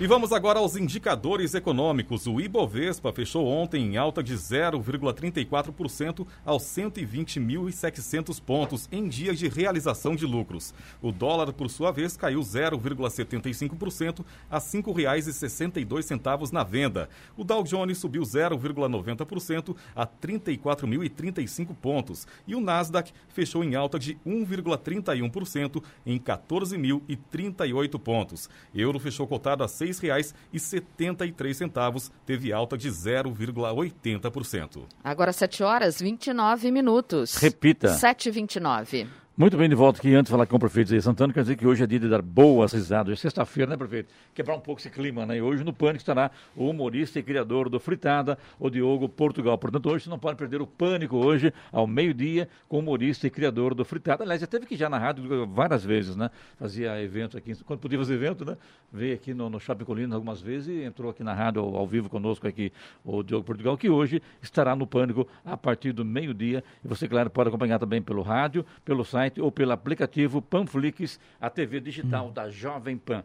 [0.00, 2.28] E vamos agora aos indicadores econômicos.
[2.28, 10.14] O Ibovespa fechou ontem em alta de 0,34% aos 120.700 pontos em dias de realização
[10.14, 10.72] de lucros.
[11.02, 17.08] O dólar, por sua vez, caiu 0,75% a R$ 5,62 na venda.
[17.36, 22.24] O Dow Jones subiu 0,90% a 34.035 pontos.
[22.46, 28.48] E o Nasdaq fechou em alta de 1,31% em 14.038 pontos.
[28.72, 30.22] Euro fechou cotado a 6 R$
[30.52, 34.82] 6,73, teve alta de 0,80%.
[35.02, 37.36] Agora 7 horas 29 minutos.
[37.36, 37.88] Repita.
[37.94, 39.06] 7h29.
[39.38, 40.12] Muito bem, de volta aqui.
[40.16, 42.08] Antes de falar com o prefeito Zé Santana, quer dizer que hoje é dia de
[42.08, 43.12] dar boas risadas.
[43.12, 44.12] Hoje é sexta-feira, né, prefeito?
[44.34, 45.36] Quebrar um pouco esse clima, né?
[45.36, 49.56] E hoje no Pânico estará o humorista e criador do Fritada, o Diogo Portugal.
[49.56, 53.30] Portanto, hoje você não pode perder o Pânico hoje, ao meio-dia, com o humorista e
[53.30, 54.24] criador do Fritada.
[54.24, 56.32] Aliás, já teve que já na rádio várias vezes, né?
[56.58, 58.56] Fazia evento aqui, quando podia fazer evento, né?
[58.92, 61.86] Veio aqui no, no Shopping Colinas algumas vezes e entrou aqui na rádio ao, ao
[61.86, 62.72] vivo conosco aqui
[63.04, 66.64] o Diogo Portugal, que hoje estará no Pânico a partir do meio-dia.
[66.84, 71.20] E você, claro, pode acompanhar também pelo rádio, pelo site site ou pelo aplicativo Panflix,
[71.40, 72.32] a TV digital hum.
[72.32, 73.22] da Jovem Pan.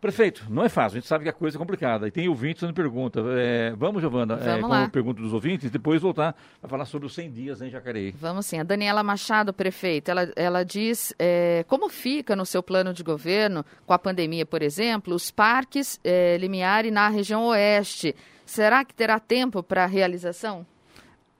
[0.00, 2.06] Prefeito, não é fácil, a gente sabe que a coisa é complicada.
[2.06, 3.20] E tem ouvintes fazendo pergunta.
[3.36, 7.06] É, vamos, Giovana, é, vamos é, com pergunta dos ouvintes, depois voltar a falar sobre
[7.06, 8.12] os 100 dias em Jacareí.
[8.12, 8.60] Vamos sim.
[8.60, 13.64] A Daniela Machado, prefeito, ela, ela diz é, como fica no seu plano de governo,
[13.84, 18.14] com a pandemia, por exemplo, os parques é, Limiari na região oeste.
[18.46, 20.64] Será que terá tempo para a realização?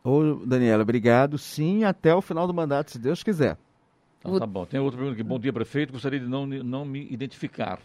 [0.02, 1.38] Ô, Daniela, obrigado.
[1.38, 3.56] Sim, até o final do mandato, se Deus quiser.
[4.20, 4.64] Então, tá bom.
[4.64, 5.28] Tem outra pergunta aqui.
[5.28, 5.92] Bom dia, prefeito.
[5.92, 7.78] Gostaria de não, não me identificar.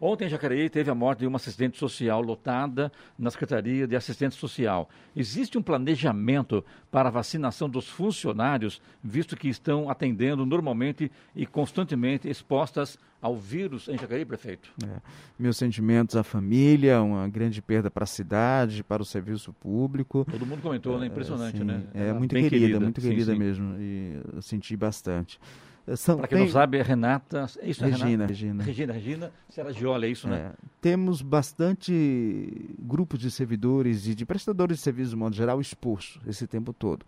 [0.00, 4.40] Ontem em Jacareí teve a morte de uma assistente social lotada na Secretaria de Assistência
[4.40, 4.88] Social.
[5.14, 12.30] Existe um planejamento para a vacinação dos funcionários, visto que estão atendendo normalmente e constantemente
[12.30, 14.72] expostas ao vírus em Jacareí, prefeito?
[14.82, 15.02] É.
[15.38, 20.26] Meus sentimentos à família, uma grande perda para a cidade, para o serviço público.
[20.30, 21.08] Todo mundo comentou, né?
[21.08, 21.82] Impressionante, né?
[21.92, 23.76] É, muito querida, querida, muito querida sim, mesmo.
[23.78, 25.38] E eu senti bastante.
[25.84, 26.46] Para quem tem...
[26.46, 27.46] não sabe, é Renata.
[27.58, 28.28] É isso, Regina, é Renata?
[28.28, 28.62] Regina.
[28.62, 30.52] Regina, Regina Seragioli, é isso, né?
[30.52, 36.20] É, temos bastante grupos de servidores e de prestadores de serviços, de modo geral, expostos
[36.26, 37.04] esse tempo todo.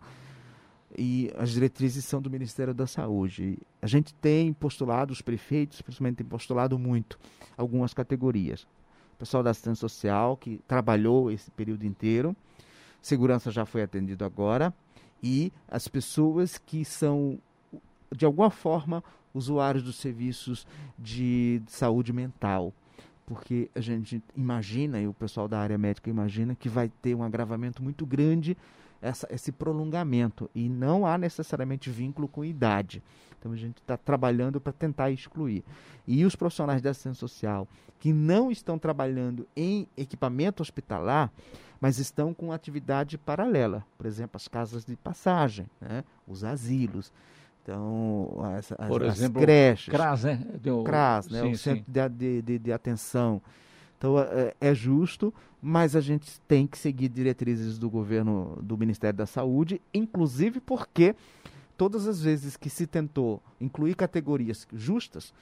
[0.96, 3.58] E as diretrizes são do Ministério da Saúde.
[3.80, 7.18] A gente tem postulado, os prefeitos, principalmente, têm postulado muito
[7.56, 8.62] algumas categorias.
[9.14, 12.36] O pessoal da assistência social, que trabalhou esse período inteiro,
[13.00, 14.74] segurança já foi atendido agora,
[15.22, 17.38] e as pessoas que são
[18.14, 19.02] de alguma forma,
[19.34, 20.66] usuários dos serviços
[20.98, 22.72] de saúde mental.
[23.26, 27.22] Porque a gente imagina, e o pessoal da área médica imagina, que vai ter um
[27.22, 28.56] agravamento muito grande
[29.00, 30.50] essa, esse prolongamento.
[30.54, 33.02] E não há necessariamente vínculo com idade.
[33.38, 35.64] Então a gente está trabalhando para tentar excluir.
[36.06, 37.66] E os profissionais da assistência social
[37.98, 41.30] que não estão trabalhando em equipamento hospitalar,
[41.80, 46.04] mas estão com atividade paralela, por exemplo, as casas de passagem, né?
[46.26, 47.12] os asilos.
[47.62, 49.88] Então, as, as, Por exemplo, as creches.
[49.88, 50.44] CRAS, né?
[50.60, 50.82] Deu...
[50.82, 51.42] CRAS, né?
[51.42, 53.40] Sim, o Centro de, de, de, Atenção.
[53.96, 59.16] Então, é, é, justo, mas a gente tem que seguir diretrizes do governo, do Ministério
[59.16, 61.14] da Saúde, inclusive porque
[61.76, 65.32] todas as vezes que se tentou incluir categorias justas,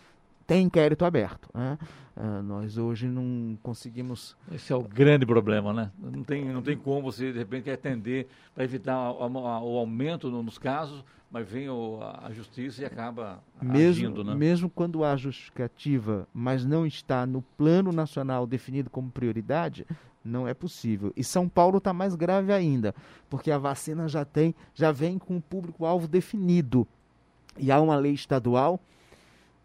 [0.50, 1.48] tem inquérito aberto.
[1.54, 1.78] Né?
[2.16, 4.36] Uh, nós hoje não conseguimos.
[4.52, 5.92] Esse é o grande problema, né?
[5.96, 10.58] Não tem, não tem como você, de repente, atender para evitar o, o aumento nos
[10.58, 14.34] casos, mas vem o, a justiça e acaba mesmo, agindo, né?
[14.34, 19.86] Mesmo quando há justificativa, mas não está no plano nacional definido como prioridade,
[20.24, 21.12] não é possível.
[21.16, 22.92] E São Paulo está mais grave ainda,
[23.28, 26.88] porque a vacina já tem, já vem com o público-alvo definido.
[27.56, 28.80] E há uma lei estadual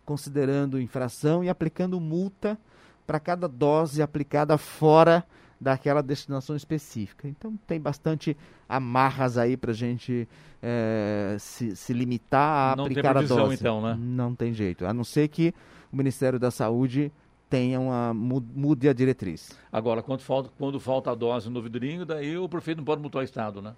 [0.06, 2.58] considerando infração e aplicando multa
[3.06, 5.26] para cada dose aplicada fora
[5.60, 7.28] daquela destinação específica.
[7.28, 8.38] Então tem bastante
[8.68, 10.28] amarras aí para a gente
[10.62, 13.56] é, se, se, limitar a não aplicar previsão, a dose.
[13.56, 13.98] Então, né?
[14.00, 15.54] Não tem jeito, a não ser que
[15.91, 17.12] o Ministério da Saúde
[17.50, 19.52] tenha uma mude a diretriz.
[19.72, 23.22] Agora, quando falta, quando falta a dose no vidrinho, daí o prefeito não pode multar
[23.22, 23.74] o Estado, né?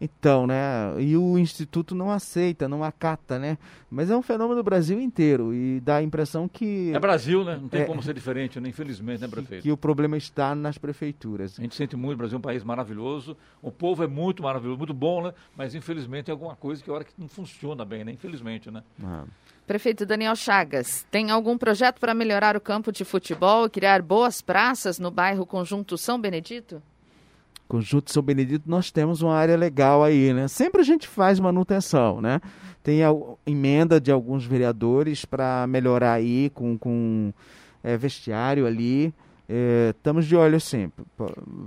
[0.00, 0.94] Então, né?
[0.98, 3.56] E o Instituto não aceita, não acata, né?
[3.90, 6.92] Mas é um fenômeno do Brasil inteiro e dá a impressão que.
[6.94, 7.58] É Brasil, né?
[7.60, 8.68] Não tem é, como ser diferente, né?
[8.68, 9.62] infelizmente, né, prefeito?
[9.62, 11.58] Que o problema está nas prefeituras.
[11.58, 14.78] A gente sente muito, o Brasil é um país maravilhoso, o povo é muito maravilhoso,
[14.78, 15.32] muito bom, né?
[15.56, 18.12] Mas infelizmente é alguma coisa que a hora que não funciona bem, né?
[18.12, 18.82] Infelizmente, né?
[19.02, 19.24] Ah.
[19.66, 24.40] Prefeito Daniel Chagas, tem algum projeto para melhorar o campo de futebol e criar boas
[24.40, 26.82] praças no bairro Conjunto São Benedito?
[27.68, 30.46] Conjunto São Benedito, nós temos uma área legal aí, né?
[30.46, 32.40] Sempre a gente faz manutenção, né?
[32.82, 33.10] Tem a
[33.44, 37.32] emenda de alguns vereadores para melhorar aí com, com
[37.82, 39.12] é, vestiário ali.
[39.48, 41.04] É, estamos de olho sempre.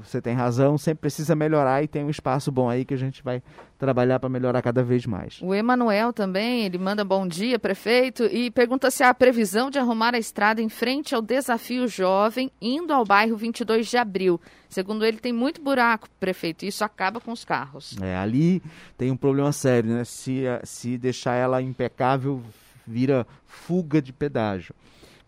[0.03, 3.23] Você tem razão, sempre precisa melhorar e tem um espaço bom aí que a gente
[3.23, 3.41] vai
[3.77, 5.39] trabalhar para melhorar cada vez mais.
[5.41, 10.13] O Emanuel também, ele manda bom dia, prefeito, e pergunta se há previsão de arrumar
[10.13, 14.41] a estrada em frente ao desafio jovem, indo ao bairro 22 de abril.
[14.67, 17.95] Segundo ele, tem muito buraco, prefeito, e isso acaba com os carros.
[18.01, 18.61] É, ali
[18.97, 20.03] tem um problema sério, né?
[20.03, 22.43] Se, se deixar ela impecável,
[22.85, 24.75] vira fuga de pedágio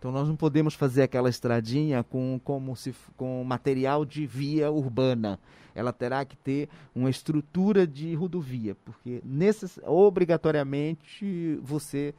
[0.02, 5.38] Então nós não podemos fazer aquela estradinha com, como se, com material de via urbana.
[5.76, 12.12] Ela terá que ter uma estrutura de rodovia, porque necess, obrigatoriamente você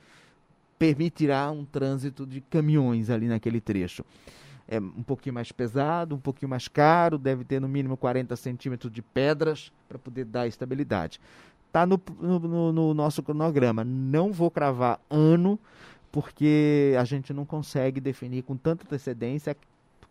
[0.79, 4.05] permitirá um trânsito de caminhões ali naquele trecho.
[4.65, 8.93] É um pouquinho mais pesado, um pouquinho mais caro, deve ter no mínimo 40 centímetros
[8.93, 11.19] de pedras para poder dar estabilidade.
[11.67, 13.83] Está no, no, no nosso cronograma.
[13.83, 15.59] Não vou cravar ano,
[16.13, 19.57] porque a gente não consegue definir com tanta antecedência.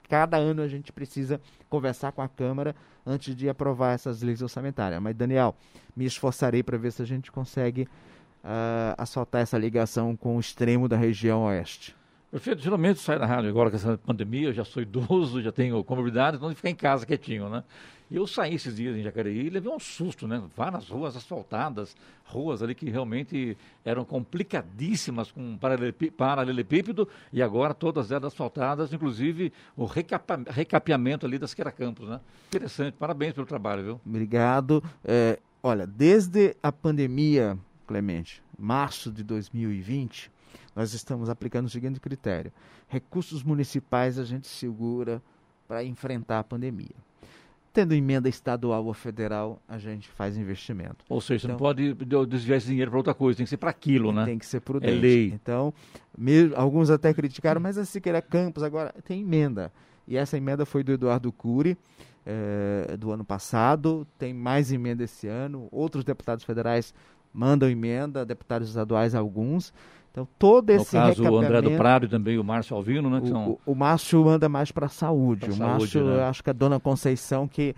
[0.08, 2.74] Cada ano a gente precisa conversar com a Câmara
[3.06, 5.00] antes de aprovar essas leis orçamentárias.
[5.00, 5.54] Mas, Daniel,
[5.96, 10.88] me esforçarei para ver se a gente consegue uh, assaltar essa ligação com o extremo
[10.88, 11.94] da região oeste.
[12.32, 15.84] Prefeito, geralmente sai da rádio agora com essa pandemia, eu já sou idoso, já tenho
[15.84, 17.62] comorbidade, então ficar em casa quietinho, né?
[18.10, 20.42] E eu saí esses dias em Jacareí e levei um susto, né?
[20.56, 25.58] Várias ruas asfaltadas, ruas ali que realmente eram complicadíssimas com
[26.16, 32.18] paralelepípedo e agora todas elas asfaltadas, inclusive o recapa recapeamento ali das Queracampos, né?
[32.48, 34.00] Interessante, parabéns pelo trabalho, viu?
[34.06, 34.82] Obrigado.
[35.04, 40.30] É, olha, desde a pandemia, Clemente, março de 2020,
[40.74, 42.52] nós estamos aplicando o seguinte critério:
[42.88, 45.22] recursos municipais a gente segura
[45.66, 46.96] para enfrentar a pandemia
[47.72, 51.04] tendo emenda estadual ou federal, a gente faz investimento.
[51.08, 51.94] Ou seja, então, não pode
[52.26, 54.26] desviar esse dinheiro para outra coisa, tem que ser para aquilo, né?
[54.26, 54.92] Tem que ser prudente.
[54.92, 55.32] É lei.
[55.32, 55.72] Então,
[56.16, 59.72] mesmo, alguns até criticaram, mas a Siqueira Campos agora tem emenda.
[60.06, 61.78] E essa emenda foi do Eduardo Cury,
[62.26, 65.68] é, do ano passado, tem mais emenda esse ano.
[65.70, 66.92] Outros deputados federais
[67.32, 69.72] mandam emenda, deputados estaduais alguns.
[70.10, 73.20] Então, todo esse No caso, o André do Prado e também o Márcio Alvino, né?
[73.22, 73.58] O, são...
[73.64, 75.46] o, Márcio anda mais para a saúde.
[75.46, 76.24] Pra o Márcio, né?
[76.24, 77.74] acho que a dona Conceição que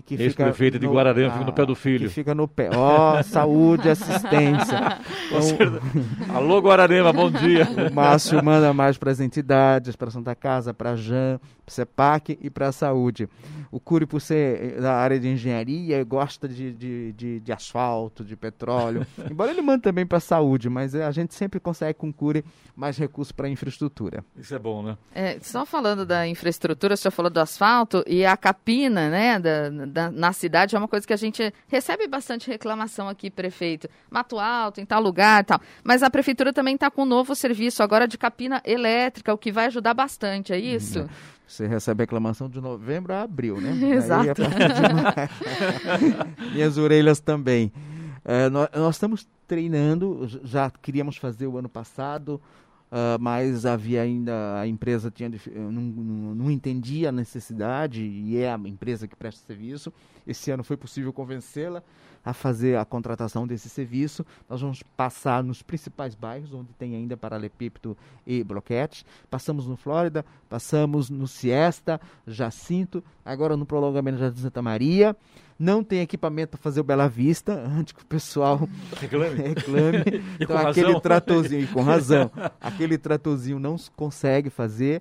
[0.16, 2.08] que Ex-prefeito de Guararema, fica no pé do filho.
[2.08, 2.70] Que fica no pé.
[2.74, 4.98] Ó, oh, saúde, assistência.
[5.32, 7.66] Então, Alô, Guararema, bom dia.
[7.90, 11.70] O Márcio manda mais para as entidades, para a Santa Casa, para a JAN, para
[11.70, 13.26] o CEPAC e para a saúde.
[13.72, 18.36] O Cury, por ser da área de engenharia, gosta de, de, de, de asfalto, de
[18.36, 19.06] petróleo.
[19.30, 22.44] Embora ele mande também para a saúde, mas a gente sempre consegue com o Cury
[22.76, 24.22] mais recursos para a infraestrutura.
[24.36, 24.98] Isso é bom, né?
[25.14, 29.70] É, só falando da infraestrutura, você já falou do asfalto e a capina, né, da,
[29.86, 33.88] da, na cidade é uma coisa que a gente recebe bastante reclamação aqui, prefeito.
[34.10, 35.60] Mato Alto, em tal lugar e tal.
[35.82, 39.50] Mas a prefeitura também está com um novo serviço agora de capina elétrica, o que
[39.50, 41.08] vai ajudar bastante, é isso?
[41.46, 43.72] Você recebe reclamação de novembro a abril, né?
[43.94, 44.42] Exato.
[46.40, 47.72] Aí, Minhas orelhas também.
[48.24, 52.40] É, nós, nós, estamos treinando, já queríamos fazer o ano passado,
[52.92, 58.52] uh, mas havia ainda, a empresa tinha, não, não, não, entendia a necessidade, e é
[58.52, 59.92] a empresa que presta serviço.
[60.26, 61.82] Esse ano foi possível convencê-la
[62.24, 64.24] a fazer a contratação desse serviço.
[64.48, 69.04] Nós vamos passar nos principais bairros, onde tem ainda paralepípedo e bloquete.
[69.28, 75.16] Passamos no Flórida, passamos no Siesta, Jacinto, agora no prolongamento de Santa Maria
[75.62, 78.68] não tem equipamento para fazer o Bela Vista, antes que o pessoal
[79.00, 79.36] reclame.
[79.54, 80.24] reclame.
[80.40, 81.00] então, aquele razão.
[81.00, 85.00] tratorzinho, e com razão, aquele tratorzinho não consegue fazer.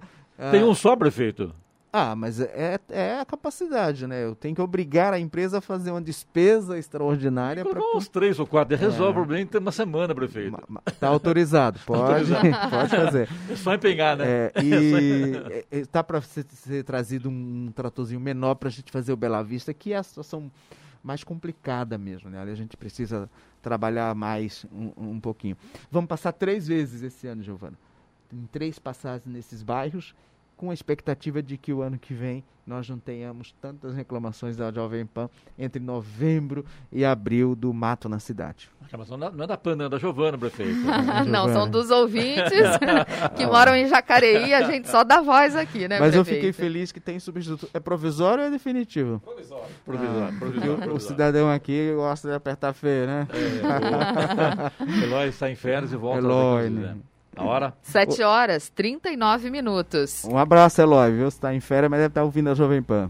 [0.51, 1.51] Tem um só, prefeito?
[1.93, 4.23] Ah, mas é, é a capacidade, né?
[4.23, 7.81] Eu tenho que obrigar a empresa a fazer uma despesa extraordinária para.
[7.97, 9.09] uns três ou quatro, resolve é.
[9.09, 10.57] o problema em uma semana, prefeito.
[10.87, 12.31] Está autorizado, pode,
[12.69, 13.29] pode fazer.
[13.49, 14.25] É só empenhar, né?
[14.25, 19.17] É, e está para ser, ser, trazido um tratorzinho menor para a gente fazer o
[19.17, 20.49] Bela Vista, que é a situação
[21.03, 22.39] mais complicada mesmo, né?
[22.39, 23.29] Ali a gente precisa
[23.61, 25.57] trabalhar mais um, um pouquinho.
[25.91, 27.77] Vamos passar três vezes esse ano, Giovana.
[28.31, 30.15] Em três passagens nesses bairros
[30.61, 34.71] com a expectativa de que o ano que vem nós não tenhamos tantas reclamações da
[34.71, 38.69] Jovem Pan entre novembro e abril do mato na cidade.
[38.79, 40.77] A reclamação não é da Pan, não é da Giovana, prefeito.
[41.27, 42.53] não, são dos ouvintes
[43.35, 46.29] que moram em Jacareí, a gente só dá voz aqui, né, Mas prefeito?
[46.29, 47.67] eu fiquei feliz que tem substituto.
[47.73, 49.19] É provisório ou é definitivo?
[49.19, 49.65] Provisório.
[49.83, 50.23] Provisório.
[50.23, 50.93] Ah, provisório, provisório.
[50.93, 53.27] O cidadão aqui gosta de apertar feio, né?
[53.33, 56.19] É, Eloy está em férias e volta.
[56.19, 56.97] Eloy, né?
[57.35, 57.73] A hora?
[57.81, 60.25] 7 horas, 39 minutos.
[60.25, 61.31] Um abraço, Eloy, viu?
[61.31, 63.09] Você está em férias, mas deve estar tá ouvindo a Jovem Pan.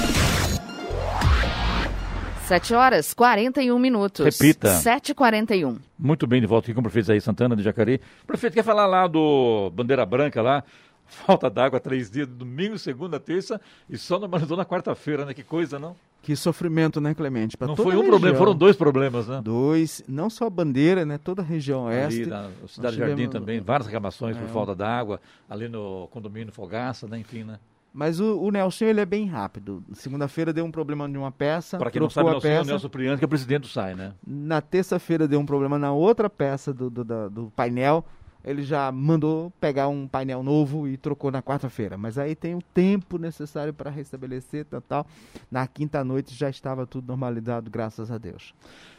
[2.51, 4.25] 7 horas 41 minutos.
[4.25, 4.67] Repita.
[4.67, 5.77] 7h41.
[5.97, 8.01] Muito bem, de volta aqui com o prefeito Zé Santana de Jacareí.
[8.27, 10.61] Prefeito, quer falar lá do Bandeira Branca lá?
[11.07, 15.33] falta d'água três dias, domingo, segunda, terça, e só normalizou na quarta-feira, né?
[15.33, 15.95] Que coisa, não?
[16.21, 17.55] Que sofrimento, né, Clemente?
[17.55, 19.41] Pra não foi um problema, foram dois problemas, né?
[19.41, 21.17] Dois, não só a bandeira, né?
[21.17, 22.23] Toda a região oeste.
[22.23, 23.33] Ali na Cidade Jardim tivemos...
[23.33, 24.39] também, várias reclamações é.
[24.41, 27.17] por falta d'água, ali no condomínio Fogaça, né?
[27.17, 27.59] Enfim, né?
[27.93, 29.83] Mas o, o Nelson, ele é bem rápido.
[29.93, 31.77] Segunda-feira deu um problema de uma peça.
[31.77, 32.61] Para quem não sabe, Nelson, peça.
[32.63, 34.13] o Nelson Priante, que é o presidente do SAI, né?
[34.25, 38.05] Na terça-feira deu um problema na outra peça do, do, do, do painel
[38.43, 41.97] ele já mandou pegar um painel novo e trocou na quarta-feira.
[41.97, 45.07] Mas aí tem o tempo necessário para restabelecer, tal, tal.
[45.49, 48.53] Na quinta noite já estava tudo normalizado, graças a Deus.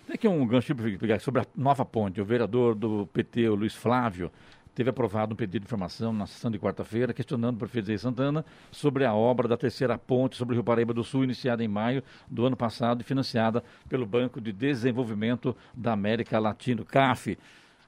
[0.06, 0.74] Tem aqui um gancho
[1.20, 2.20] sobre a nova ponte.
[2.20, 4.30] O vereador do PT, o Luiz Flávio,
[4.74, 8.44] teve aprovado um pedido de informação na sessão de quarta-feira, questionando o prefeito Zé Santana
[8.70, 12.02] sobre a obra da terceira ponte sobre o Rio Paraíba do Sul, iniciada em maio
[12.30, 17.38] do ano passado e financiada pelo Banco de Desenvolvimento da América Latina, CAF.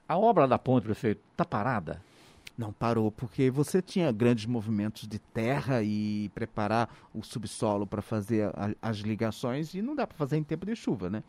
[0.07, 2.01] A obra da ponte, prefeito, está parada?
[2.57, 8.49] Não parou, porque você tinha grandes movimentos de terra e preparar o subsolo para fazer
[8.55, 11.23] a, as ligações e não dá para fazer em tempo de chuva, né?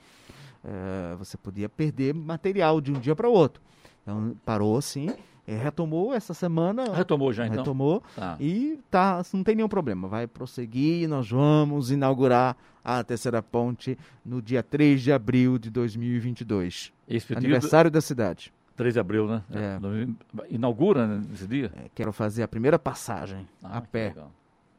[0.65, 3.61] É, você podia perder material de um dia para o outro.
[4.03, 5.13] Então parou sim,
[5.47, 6.93] é, retomou essa semana.
[6.93, 7.59] Retomou já então?
[7.59, 8.37] Retomou tá.
[8.41, 10.09] e tá, não tem nenhum problema.
[10.09, 16.93] Vai prosseguir, nós vamos inaugurar a terceira ponte no dia 3 de abril de 2022.
[17.09, 18.53] Esse aniversário da cidade.
[18.77, 19.43] 3 de abril, né?
[19.51, 20.55] É.
[20.55, 21.73] Inaugura né, nesse dia?
[21.77, 24.09] É, quero fazer a primeira passagem ah, a pé.
[24.09, 24.33] Legal.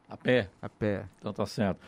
[0.08, 0.48] A pé?
[0.62, 1.04] A pé.
[1.18, 1.80] Então tá certo.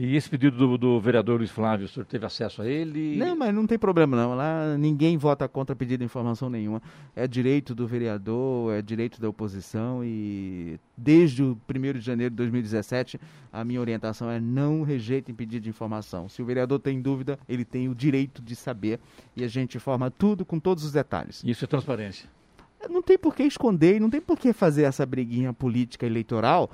[0.00, 3.16] E esse pedido do, do, vereador Luiz Flávio, o senhor teve acesso a ele?
[3.16, 4.32] Não, mas não tem problema não.
[4.36, 6.80] Lá ninguém vota contra pedido de informação nenhuma.
[7.16, 12.36] É direito do vereador, é direito da oposição e desde o 1 de janeiro de
[12.36, 13.18] 2017
[13.52, 16.28] a minha orientação é não rejeitem pedido de informação.
[16.28, 19.00] Se o vereador tem dúvida, ele tem o direito de saber
[19.34, 21.42] e a gente informa tudo com todos os detalhes.
[21.44, 22.28] Isso é transparência.
[22.88, 26.70] Não tem por que esconder, não tem por que fazer essa briguinha política eleitoral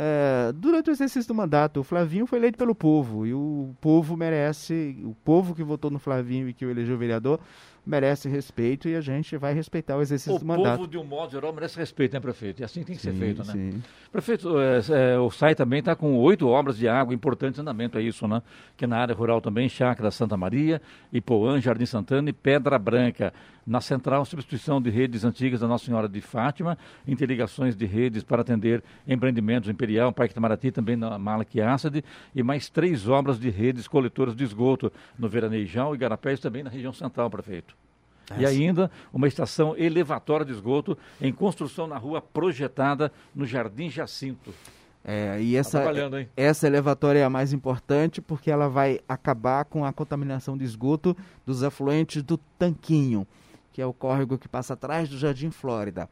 [0.00, 4.16] é, durante o exercício do mandato, o Flavinho foi eleito pelo povo e o povo
[4.16, 7.40] merece, o povo que votou no Flavinho e que o elegeu vereador,
[7.84, 10.74] merece respeito e a gente vai respeitar o exercício o do mandato.
[10.74, 12.60] O povo, de um modo geral, merece respeito, né, prefeito?
[12.60, 13.52] E assim tem que sim, ser feito, né?
[13.52, 13.82] Sim.
[14.12, 17.98] Prefeito, é, é, o SAI também está com oito obras de água importantes em andamento,
[17.98, 18.40] é isso, né?
[18.76, 20.80] Que na área rural também, Chácara Santa Maria,
[21.12, 23.32] Ipoã, Jardim Santana e Pedra Branca.
[23.68, 28.40] Na central, substituição de redes antigas da Nossa Senhora de Fátima, interligações de redes para
[28.40, 32.02] atender empreendimentos Imperial, Parque Itamaraty, também na Malak Assad,
[32.34, 36.70] e mais três obras de redes coletoras de esgoto no Veraneijão e Garapés, também na
[36.70, 37.76] região central, prefeito.
[38.38, 44.50] E ainda uma estação elevatória de esgoto em construção na rua projetada no Jardim Jacinto.
[45.04, 49.84] É, e essa, tá essa elevatória é a mais importante porque ela vai acabar com
[49.84, 51.14] a contaminação de esgoto
[51.44, 53.26] dos afluentes do Tanquinho,
[53.78, 56.10] que é o córrego que passa atrás do Jardim Flórida.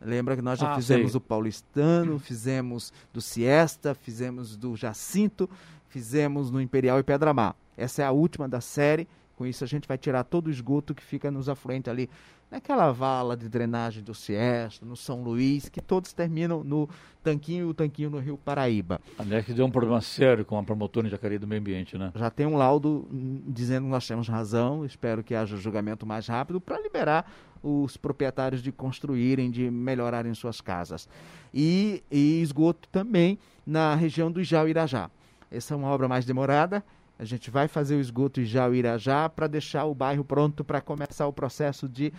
[0.00, 1.18] Lembra que nós já ah, fizemos sei.
[1.18, 5.48] o Paulistano, fizemos do Siesta, fizemos do Jacinto,
[5.86, 7.54] fizemos no Imperial e Pedra Mar.
[7.76, 9.06] Essa é a última da série
[9.36, 12.08] com isso a gente vai tirar todo o esgoto que fica nos afluentes ali,
[12.50, 16.88] naquela vala de drenagem do Ciesta, no São Luís, que todos terminam no
[17.22, 19.00] tanquinho e o tanquinho no Rio Paraíba.
[19.18, 22.12] Aliás, que deu um problema sério com a promotora em Jacareí do Meio Ambiente, né?
[22.14, 23.08] Já tem um laudo
[23.46, 27.30] dizendo que nós temos razão, espero que haja julgamento mais rápido para liberar
[27.62, 31.08] os proprietários de construírem, de melhorarem suas casas.
[31.52, 35.10] E, e esgoto também na região do Ijau Irajá.
[35.50, 36.84] Essa é uma obra mais demorada,
[37.18, 41.26] a gente vai fazer o esgoto Ijau Irajá para deixar o bairro pronto para começar
[41.26, 42.12] o processo de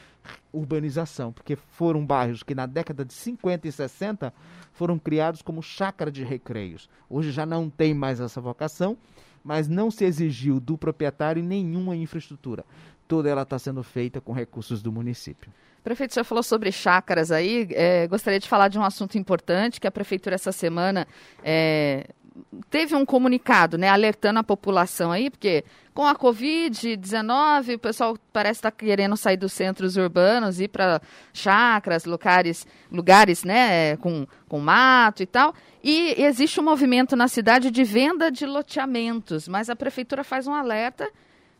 [0.53, 4.33] urbanização, porque foram bairros que na década de 50 e 60
[4.71, 6.89] foram criados como chácara de recreios.
[7.09, 8.97] Hoje já não tem mais essa vocação,
[9.43, 12.65] mas não se exigiu do proprietário nenhuma infraestrutura.
[13.07, 15.51] Toda ela está sendo feita com recursos do município.
[15.83, 17.67] Prefeito, você falou sobre chácaras aí.
[17.71, 21.07] É, gostaria de falar de um assunto importante que a prefeitura essa semana
[21.43, 22.07] é,
[22.69, 25.63] teve um comunicado, né, alertando a população aí, porque
[25.93, 31.01] com a Covid-19 o pessoal parece estar tá querendo sair dos centros urbanos, ir para
[31.33, 35.53] chácaras, lugares, lugares, né, com, com mato e tal.
[35.83, 40.53] E existe um movimento na cidade de venda de loteamentos, mas a prefeitura faz um
[40.53, 41.09] alerta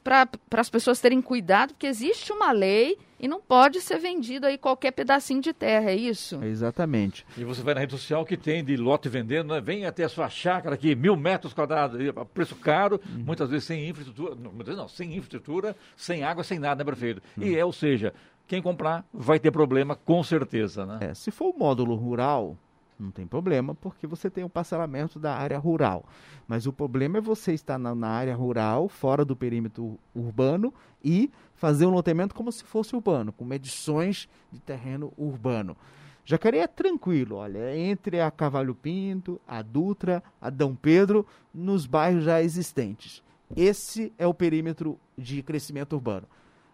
[0.06, 0.30] para
[0.62, 4.92] as pessoas terem cuidado, porque existe uma lei e não pode ser vendido aí qualquer
[4.92, 6.44] pedacinho de terra, é isso?
[6.44, 7.26] Exatamente.
[7.36, 9.60] E você vai na rede social que tem de lote vendendo, né?
[9.60, 12.00] vem até a sua chácara aqui, mil metros quadrados,
[12.36, 13.24] preço caro, uhum.
[13.24, 17.24] muitas vezes sem infraestrutura, não, não, sem infraestrutura, sem água, sem nada, né, prefeito?
[17.36, 17.44] Uhum.
[17.44, 18.14] E é, ou seja,
[18.48, 21.00] quem comprar vai ter problema com certeza, né?
[21.02, 22.56] É, se for o módulo rural,
[23.00, 26.06] não tem problema, porque você tem o parcelamento da área rural.
[26.48, 30.74] Mas o problema é você estar na, na, área rural, fora do perímetro urbano,
[31.04, 35.76] e fazer um loteamento como se fosse urbano, com medições de terreno urbano.
[36.24, 42.24] Jacareí é tranquilo, olha, entre a Cavalho Pinto, a Dutra, a Dom Pedro, nos bairros
[42.24, 43.22] já existentes.
[43.56, 46.28] Esse é o perímetro de crescimento urbano.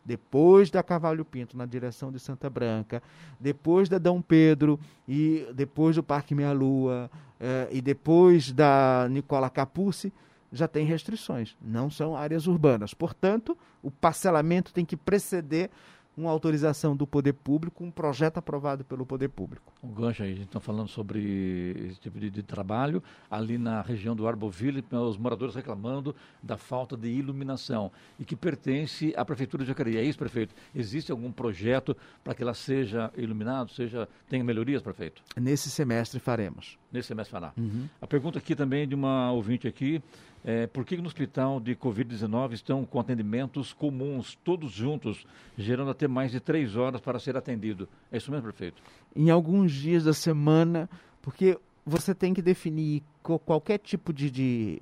[0.03, 3.01] Depois da Cavalho Pinto, na direção de Santa Branca,
[3.39, 9.49] depois da Dom Pedro e depois do Parque Meia Lua eh, e depois da Nicola
[9.49, 10.11] Capucci,
[10.51, 11.55] já tem restrições.
[11.61, 12.93] Não são áreas urbanas.
[12.93, 15.69] Portanto, o parcelamento tem que preceder
[16.15, 19.71] uma autorização do poder público, um projeto aprovado pelo poder público.
[19.81, 23.81] O gancho aí, a gente está falando sobre esse tipo de, de, trabalho ali na
[23.81, 29.63] região do Arboville, os moradores reclamando da falta de iluminação e que pertence à prefeitura
[29.63, 29.97] de Jacareí.
[29.97, 30.53] É isso, prefeito?
[30.75, 35.21] Existe algum projeto para que ela seja iluminada, seja tenha melhorias, prefeito?
[35.37, 36.77] Nesse semestre faremos.
[36.91, 37.53] Nesse semestre fará.
[37.57, 37.87] Uhum.
[38.01, 40.01] A pergunta aqui também de uma ouvinte aqui,
[40.43, 45.25] é, por que no hospital de Covid-19 estão com atendimentos comuns, todos juntos,
[45.57, 47.87] gerando até mais de três horas para ser atendido?
[48.11, 48.81] É isso mesmo, prefeito?
[49.15, 50.89] Em alguns dias da semana,
[51.21, 54.79] porque você tem que definir qualquer tipo de, de,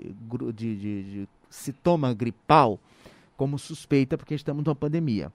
[0.53, 2.79] de, de sintoma gripal
[3.35, 5.31] como suspeita, porque estamos numa pandemia.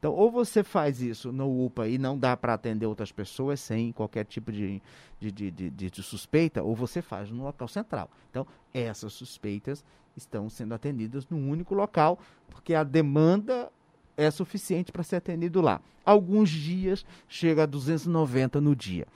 [0.00, 3.92] Então, ou você faz isso no UPA e não dá para atender outras pessoas sem
[3.92, 4.80] qualquer tipo de,
[5.20, 8.10] de, de, de, de suspeita, ou você faz no local central.
[8.30, 9.84] Então, essas suspeitas
[10.16, 13.70] estão sendo atendidas num único local, porque a demanda
[14.16, 15.82] é suficiente para ser atendido lá.
[16.02, 19.06] Alguns dias chega a 290 no dia.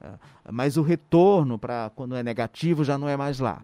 [0.00, 0.18] Uh,
[0.50, 3.62] mas o retorno para quando é negativo já não é mais lá.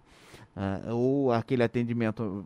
[0.55, 2.45] Uh, ou aquele atendimento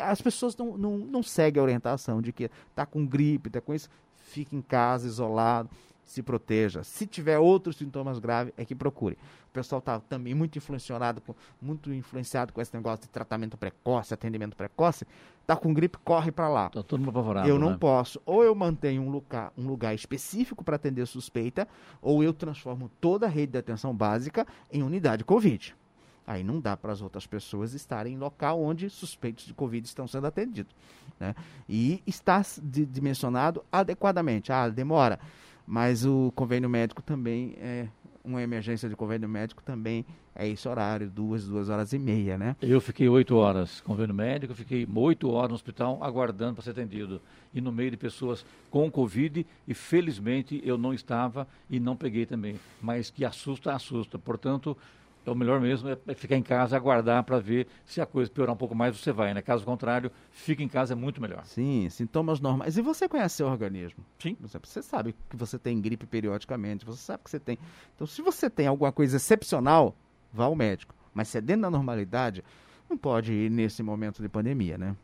[0.00, 3.74] as pessoas não, não, não seguem a orientação de que está com gripe, está com
[3.74, 5.70] isso, fique em casa, isolado,
[6.10, 6.82] se proteja.
[6.82, 9.16] Se tiver outros sintomas graves, é que procure.
[9.48, 14.12] O pessoal está também muito influenciado, com, muito influenciado com esse negócio de tratamento precoce,
[14.12, 15.06] atendimento precoce.
[15.40, 16.66] Está com gripe, corre para lá.
[16.66, 17.48] Está todo mundo apavorado.
[17.48, 17.76] Eu não né?
[17.78, 18.20] posso.
[18.26, 21.66] Ou eu mantenho um lugar, um lugar específico para atender suspeita,
[22.02, 25.76] ou eu transformo toda a rede de atenção básica em unidade Covid.
[26.30, 30.06] Aí não dá para as outras pessoas estarem em local onde suspeitos de Covid estão
[30.06, 30.72] sendo atendidos.
[31.18, 31.34] Né?
[31.68, 34.52] E está dimensionado adequadamente.
[34.52, 35.18] Ah, demora.
[35.66, 37.88] Mas o convênio médico também é
[38.24, 42.54] uma emergência de convênio médico também é esse horário, duas, duas horas e meia, né?
[42.62, 47.20] Eu fiquei oito horas convênio médico, fiquei oito horas no hospital aguardando para ser atendido.
[47.52, 52.24] E no meio de pessoas com Covid, e felizmente eu não estava e não peguei
[52.24, 52.60] também.
[52.80, 54.16] Mas que assusta, assusta.
[54.16, 54.76] Portanto,
[55.26, 58.54] o melhor mesmo é, é ficar em casa aguardar para ver se a coisa piorar
[58.54, 59.42] um pouco mais, você vai, né?
[59.42, 61.44] Caso contrário, fica em casa é muito melhor.
[61.44, 62.76] Sim, sintomas normais.
[62.76, 64.04] E você conhece seu organismo?
[64.18, 64.36] Sim.
[64.40, 67.58] Você sabe que você tem gripe periodicamente, você sabe que você tem.
[67.94, 69.94] Então, se você tem alguma coisa excepcional,
[70.32, 70.94] vá ao médico.
[71.12, 72.42] Mas se é dentro da normalidade,
[72.88, 74.96] não pode ir nesse momento de pandemia, né?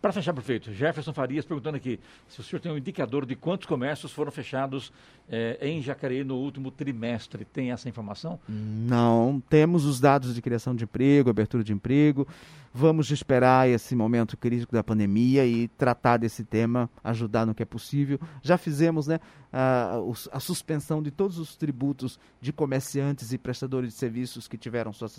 [0.00, 3.66] Para fechar, prefeito, Jefferson Farias perguntando aqui se o senhor tem um indicador de quantos
[3.66, 4.92] comércios foram fechados
[5.28, 7.44] eh, em Jacareí no último trimestre.
[7.44, 8.38] Tem essa informação?
[8.48, 12.28] Não, temos os dados de criação de emprego, abertura de emprego.
[12.72, 17.66] Vamos esperar esse momento crítico da pandemia e tratar desse tema, ajudar no que é
[17.66, 18.20] possível.
[18.42, 19.18] Já fizemos né,
[19.58, 20.02] a,
[20.32, 25.18] a suspensão de todos os tributos de comerciantes e prestadores de serviços que tiveram suas,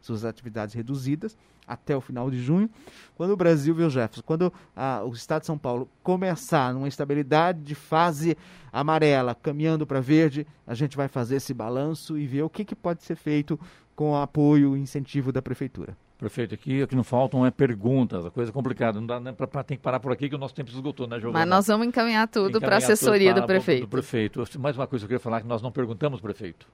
[0.00, 2.68] suas atividades reduzidas até o final de junho.
[3.16, 7.62] Quando o Brasil, viu, Jefferson, quando a, o Estado de São Paulo começar numa estabilidade
[7.62, 8.36] de fase
[8.72, 12.74] amarela, caminhando para verde, a gente vai fazer esse balanço e ver o que, que
[12.74, 13.58] pode ser feito
[13.94, 15.96] com apoio e incentivo da Prefeitura.
[16.18, 18.98] Prefeito, aqui o que não faltam é perguntas, a coisa é complicada.
[18.98, 20.76] Não dá nem pra, pra, tem que parar por aqui que o nosso tempo se
[20.76, 21.40] esgotou, né, Giovana?
[21.40, 23.82] Mas nós vamos encaminhar tudo para a assessoria do prefeito.
[23.82, 24.42] Do prefeito.
[24.58, 26.66] Mais uma coisa que eu queria falar que nós não perguntamos, prefeito.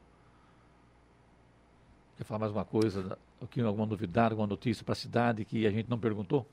[2.16, 3.18] Quer falar mais uma coisa,
[3.64, 6.46] alguma novidade, alguma notícia para a cidade que a gente não perguntou?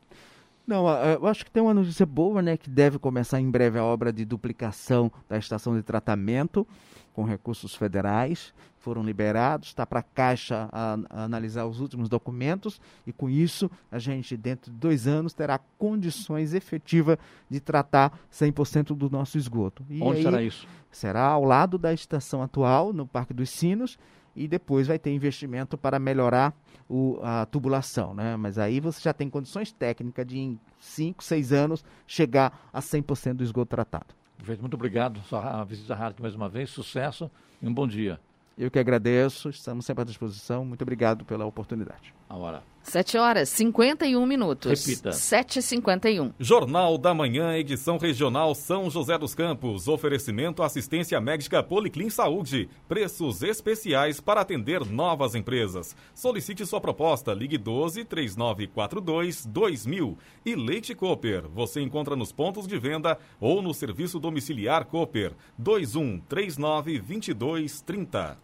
[0.65, 2.57] Não, eu acho que tem uma notícia boa, né?
[2.57, 6.65] Que deve começar em breve a obra de duplicação da estação de tratamento
[7.13, 8.53] com recursos federais.
[8.89, 13.69] Foram liberados, está para a Caixa a, a analisar os últimos documentos e com isso
[13.91, 19.85] a gente, dentro de dois anos, terá condições efetivas de tratar 100% do nosso esgoto.
[19.87, 20.67] E Onde aí, será isso?
[20.89, 23.95] Será ao lado da estação atual, no Parque dos Sinos,
[24.35, 26.51] e depois vai ter investimento para melhorar
[26.89, 28.35] o, a tubulação, né?
[28.37, 33.33] Mas aí você já tem condições técnicas de em 5, 6 anos chegar a 100%
[33.35, 34.15] do esgoto tratado.
[34.35, 35.21] Perfeito, muito obrigado.
[35.25, 37.29] Sua visita rádio mais uma vez, sucesso
[37.61, 38.19] e um bom dia.
[38.59, 40.65] Eu que agradeço, estamos sempre à disposição.
[40.65, 42.13] Muito obrigado pela oportunidade.
[42.29, 42.63] A hora.
[42.83, 44.85] 7 horas 51 minutos.
[44.85, 45.09] Repita.
[45.11, 46.33] 7h51.
[46.39, 49.87] Jornal da Manhã, edição regional São José dos Campos.
[49.87, 52.69] Oferecimento assistência médica Policlin Saúde.
[52.87, 55.95] Preços especiais para atender novas empresas.
[56.15, 57.33] Solicite sua proposta.
[57.33, 60.17] Ligue 12 3942 2000.
[60.45, 61.47] E Leite Cooper.
[61.49, 65.33] Você encontra nos pontos de venda ou no serviço domiciliar Cooper.
[65.57, 68.37] 21 39 22 30.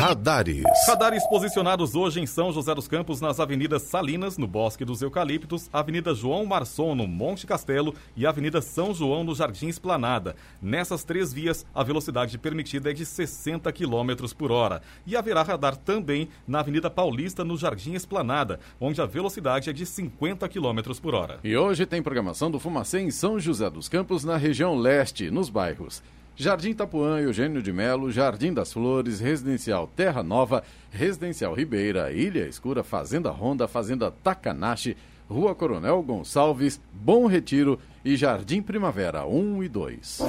[0.00, 0.64] Radares.
[0.88, 5.68] Radares posicionados hoje em São José dos Campos nas avenidas Salinas, no Bosque dos Eucaliptos,
[5.70, 10.36] Avenida João Marçom, no Monte Castelo e Avenida São João, no Jardim Esplanada.
[10.62, 14.80] Nessas três vias, a velocidade permitida é de 60 km por hora.
[15.06, 19.84] E haverá radar também na Avenida Paulista, no Jardim Esplanada, onde a velocidade é de
[19.84, 21.40] 50 km por hora.
[21.44, 25.50] E hoje tem programação do Fumacê em São José dos Campos, na região leste, nos
[25.50, 26.02] bairros.
[26.36, 32.82] Jardim Tapuã, Eugênio de Melo, Jardim das Flores, Residencial Terra Nova, Residencial Ribeira, Ilha Escura,
[32.82, 34.96] Fazenda Ronda, Fazenda Takanashi,
[35.28, 40.20] Rua Coronel Gonçalves, Bom Retiro e Jardim Primavera 1 e 2.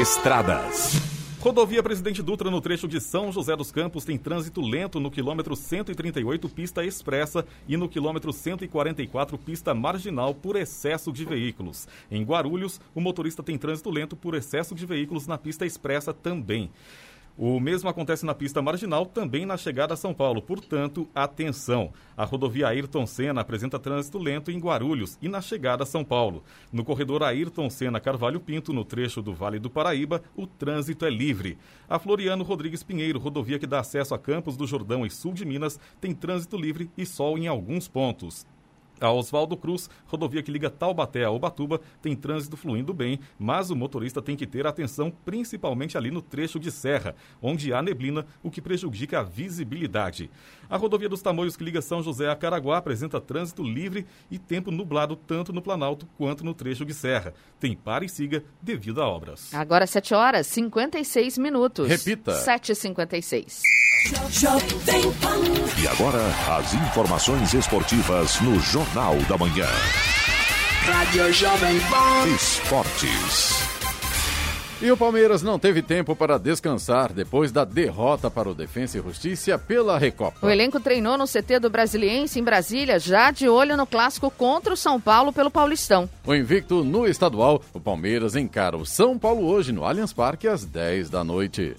[0.00, 1.13] Estradas.
[1.44, 5.54] Rodovia Presidente Dutra no trecho de São José dos Campos tem trânsito lento no quilômetro
[5.54, 11.86] 138 pista expressa e no quilômetro 144 pista marginal por excesso de veículos.
[12.10, 16.70] Em Guarulhos, o motorista tem trânsito lento por excesso de veículos na pista expressa também.
[17.36, 20.40] O mesmo acontece na pista marginal, também na chegada a São Paulo.
[20.40, 21.92] Portanto, atenção.
[22.16, 26.44] A rodovia Ayrton Senna apresenta trânsito lento em Guarulhos e na chegada a São Paulo.
[26.72, 31.10] No corredor Ayrton Senna Carvalho Pinto, no trecho do Vale do Paraíba, o trânsito é
[31.10, 31.58] livre.
[31.88, 35.44] A Floriano Rodrigues Pinheiro, rodovia que dá acesso a Campos do Jordão e sul de
[35.44, 38.46] Minas, tem trânsito livre e sol em alguns pontos.
[39.00, 43.76] A Oswaldo Cruz, rodovia que liga Taubaté a Ubatuba, tem trânsito fluindo bem, mas o
[43.76, 48.50] motorista tem que ter atenção principalmente ali no trecho de serra, onde há neblina, o
[48.50, 50.30] que prejudica a visibilidade.
[50.70, 54.70] A rodovia dos Tamoios que liga São José a Caraguá apresenta trânsito livre e tempo
[54.70, 57.34] nublado tanto no Planalto quanto no trecho de serra.
[57.58, 59.52] Tem para e siga devido a obras.
[59.52, 61.88] Agora 7 horas 56 minutos.
[61.88, 62.32] Repita.
[62.32, 63.60] 7h56.
[65.80, 66.18] E agora,
[66.58, 68.83] as informações esportivas no Jornal
[69.28, 69.66] da Manhã.
[70.82, 72.28] Rádio Jovem Pan.
[72.34, 73.64] Esportes.
[74.82, 79.02] E o Palmeiras não teve tempo para descansar depois da derrota para o Defensa e
[79.02, 80.46] Justiça pela Recopa.
[80.46, 84.74] O elenco treinou no CT do Brasiliense em Brasília, já de olho no clássico contra
[84.74, 86.08] o São Paulo pelo Paulistão.
[86.26, 90.64] O invicto no estadual, o Palmeiras encara o São Paulo hoje no Allianz Parque às
[90.64, 91.74] 10 da noite.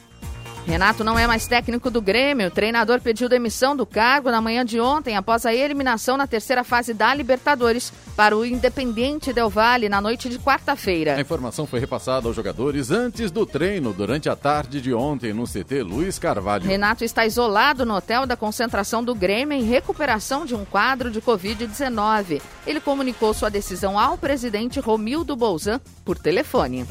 [0.65, 2.47] Renato não é mais técnico do Grêmio.
[2.47, 6.63] O treinador pediu demissão do cargo na manhã de ontem, após a eliminação na terceira
[6.63, 11.21] fase da Libertadores para o Independiente Del Valle na noite de A quarta-feira.
[11.21, 15.83] informação foi repassada aos jogadores antes do treino, durante a tarde de ontem, no CT
[15.83, 16.65] Luiz Carvalho.
[16.65, 21.21] Renato está isolado no hotel da concentração do Grêmio em recuperação de um quadro de
[21.21, 22.41] Covid-19.
[22.65, 26.85] Ele comunicou sua decisão ao presidente Romildo Bolzan por telefone.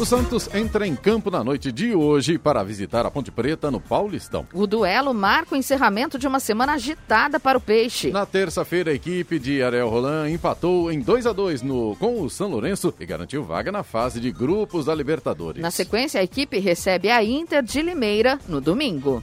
[0.00, 3.80] O Santos entra em campo na noite de hoje para visitar a Ponte Preta no
[3.80, 4.46] Paulistão.
[4.54, 8.12] O duelo marca o encerramento de uma semana agitada para o Peixe.
[8.12, 12.30] Na terça-feira, a equipe de Ariel Roland empatou em 2 a 2 no, com o
[12.30, 15.60] São Lourenço e garantiu vaga na fase de grupos da Libertadores.
[15.60, 19.20] Na sequência, a equipe recebe a Inter de Limeira no domingo.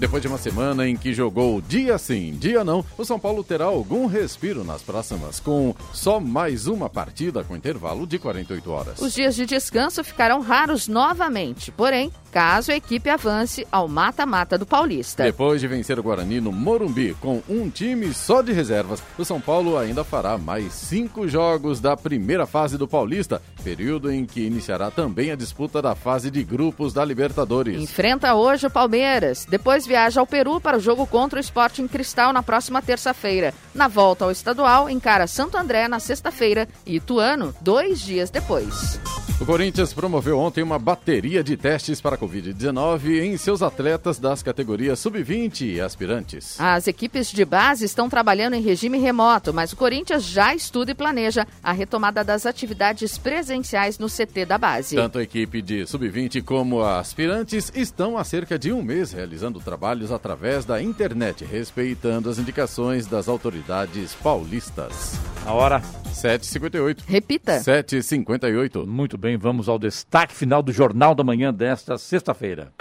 [0.00, 3.66] Depois de uma semana em que jogou dia sim, dia não, o São Paulo terá
[3.66, 8.98] algum respiro nas próximas, com só mais uma partida com intervalo de 48 horas.
[8.98, 14.64] Os dias de descanso ficarão raros novamente, porém, caso a equipe avance ao mata-mata do
[14.64, 15.24] Paulista.
[15.24, 19.38] Depois de vencer o Guarani no Morumbi com um time só de reservas, o São
[19.38, 24.90] Paulo ainda fará mais cinco jogos da primeira fase do Paulista, período em que iniciará
[24.90, 27.80] também a disputa da fase de grupos da Libertadores.
[27.80, 32.32] Enfrenta hoje o Palmeiras, depois viaja ao Peru para o jogo contra o Sporting Cristal
[32.32, 33.54] na próxima terça-feira.
[33.74, 38.98] Na volta ao estadual, encara Santo André na sexta-feira e Ituano dois dias depois.
[39.40, 44.42] O Corinthians promoveu ontem uma bateria de testes para a Covid-19 em seus atletas das
[44.42, 46.60] categorias sub-20 e aspirantes.
[46.60, 50.94] As equipes de base estão trabalhando em regime remoto, mas o Corinthians já estuda e
[50.94, 53.49] planeja a retomada das atividades presenciais
[53.98, 54.96] no CT da base.
[54.96, 59.60] Tanto a equipe de sub-20 como a aspirantes estão há cerca de um mês realizando
[59.60, 65.18] trabalhos através da internet, respeitando as indicações das autoridades paulistas.
[65.44, 66.98] A hora 7h58.
[67.06, 67.58] Repita.
[67.58, 68.86] 7h58.
[68.86, 72.72] Muito bem, vamos ao destaque final do Jornal da Manhã desta sexta-feira.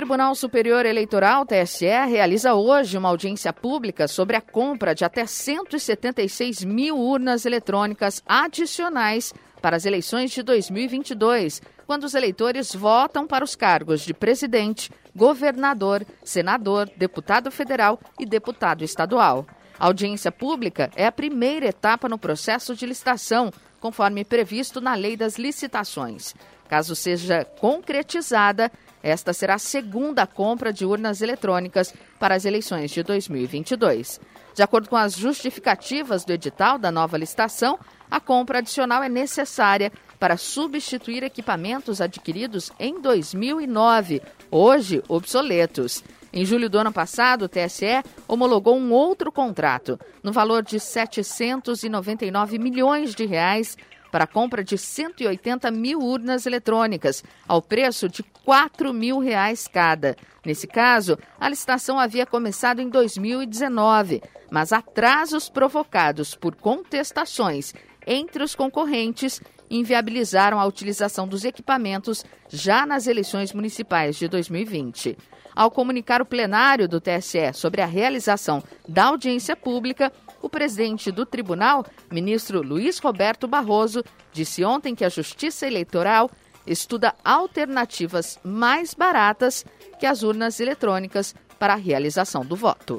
[0.00, 6.64] Tribunal Superior Eleitoral, TSE, realiza hoje uma audiência pública sobre a compra de até 176
[6.64, 13.54] mil urnas eletrônicas adicionais para as eleições de 2022, quando os eleitores votam para os
[13.54, 19.46] cargos de presidente, governador, senador, deputado federal e deputado estadual.
[19.78, 25.14] A audiência pública é a primeira etapa no processo de licitação, conforme previsto na Lei
[25.14, 26.34] das Licitações.
[26.70, 28.70] Caso seja concretizada,
[29.02, 34.20] esta será a segunda compra de urnas eletrônicas para as eleições de 2022.
[34.54, 37.78] De acordo com as justificativas do edital da nova licitação,
[38.10, 44.20] a compra adicional é necessária para substituir equipamentos adquiridos em 2009,
[44.50, 46.04] hoje obsoletos.
[46.32, 52.58] Em julho do ano passado, o TSE homologou um outro contrato, no valor de 799
[52.58, 53.76] milhões de reais,
[54.10, 60.16] para a compra de 180 mil urnas eletrônicas, ao preço de 4 mil reais cada.
[60.44, 67.74] Nesse caso, a licitação havia começado em 2019, mas atrasos provocados por contestações
[68.06, 69.40] entre os concorrentes
[69.70, 75.16] inviabilizaram a utilização dos equipamentos já nas eleições municipais de 2020.
[75.54, 81.26] Ao comunicar o plenário do TSE sobre a realização da audiência pública, o presidente do
[81.26, 86.30] tribunal, ministro Luiz Roberto Barroso, disse ontem que a Justiça Eleitoral
[86.66, 89.64] estuda alternativas mais baratas
[89.98, 92.98] que as urnas eletrônicas para a realização do voto.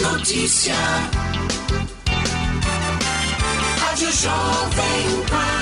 [0.00, 0.74] Notícia.
[3.78, 5.59] Rádio Jovem Pan.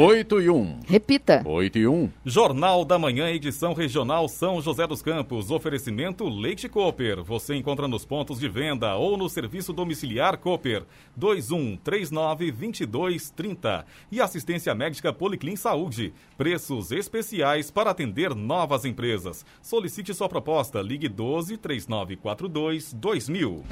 [0.00, 0.80] 8 e 1.
[0.86, 1.42] Repita.
[1.44, 2.08] 8 e 1.
[2.24, 5.50] Jornal da Manhã, edição regional São José dos Campos.
[5.50, 7.24] Oferecimento Leite Cooper.
[7.24, 10.84] Você encontra nos pontos de venda ou no serviço domiciliar Cooper.
[11.18, 13.84] 2139-2230.
[14.12, 16.14] E assistência médica Policlin Saúde.
[16.36, 19.44] Preços especiais para atender novas empresas.
[19.60, 20.80] Solicite sua proposta.
[20.80, 23.64] Ligue 12 3942 2000.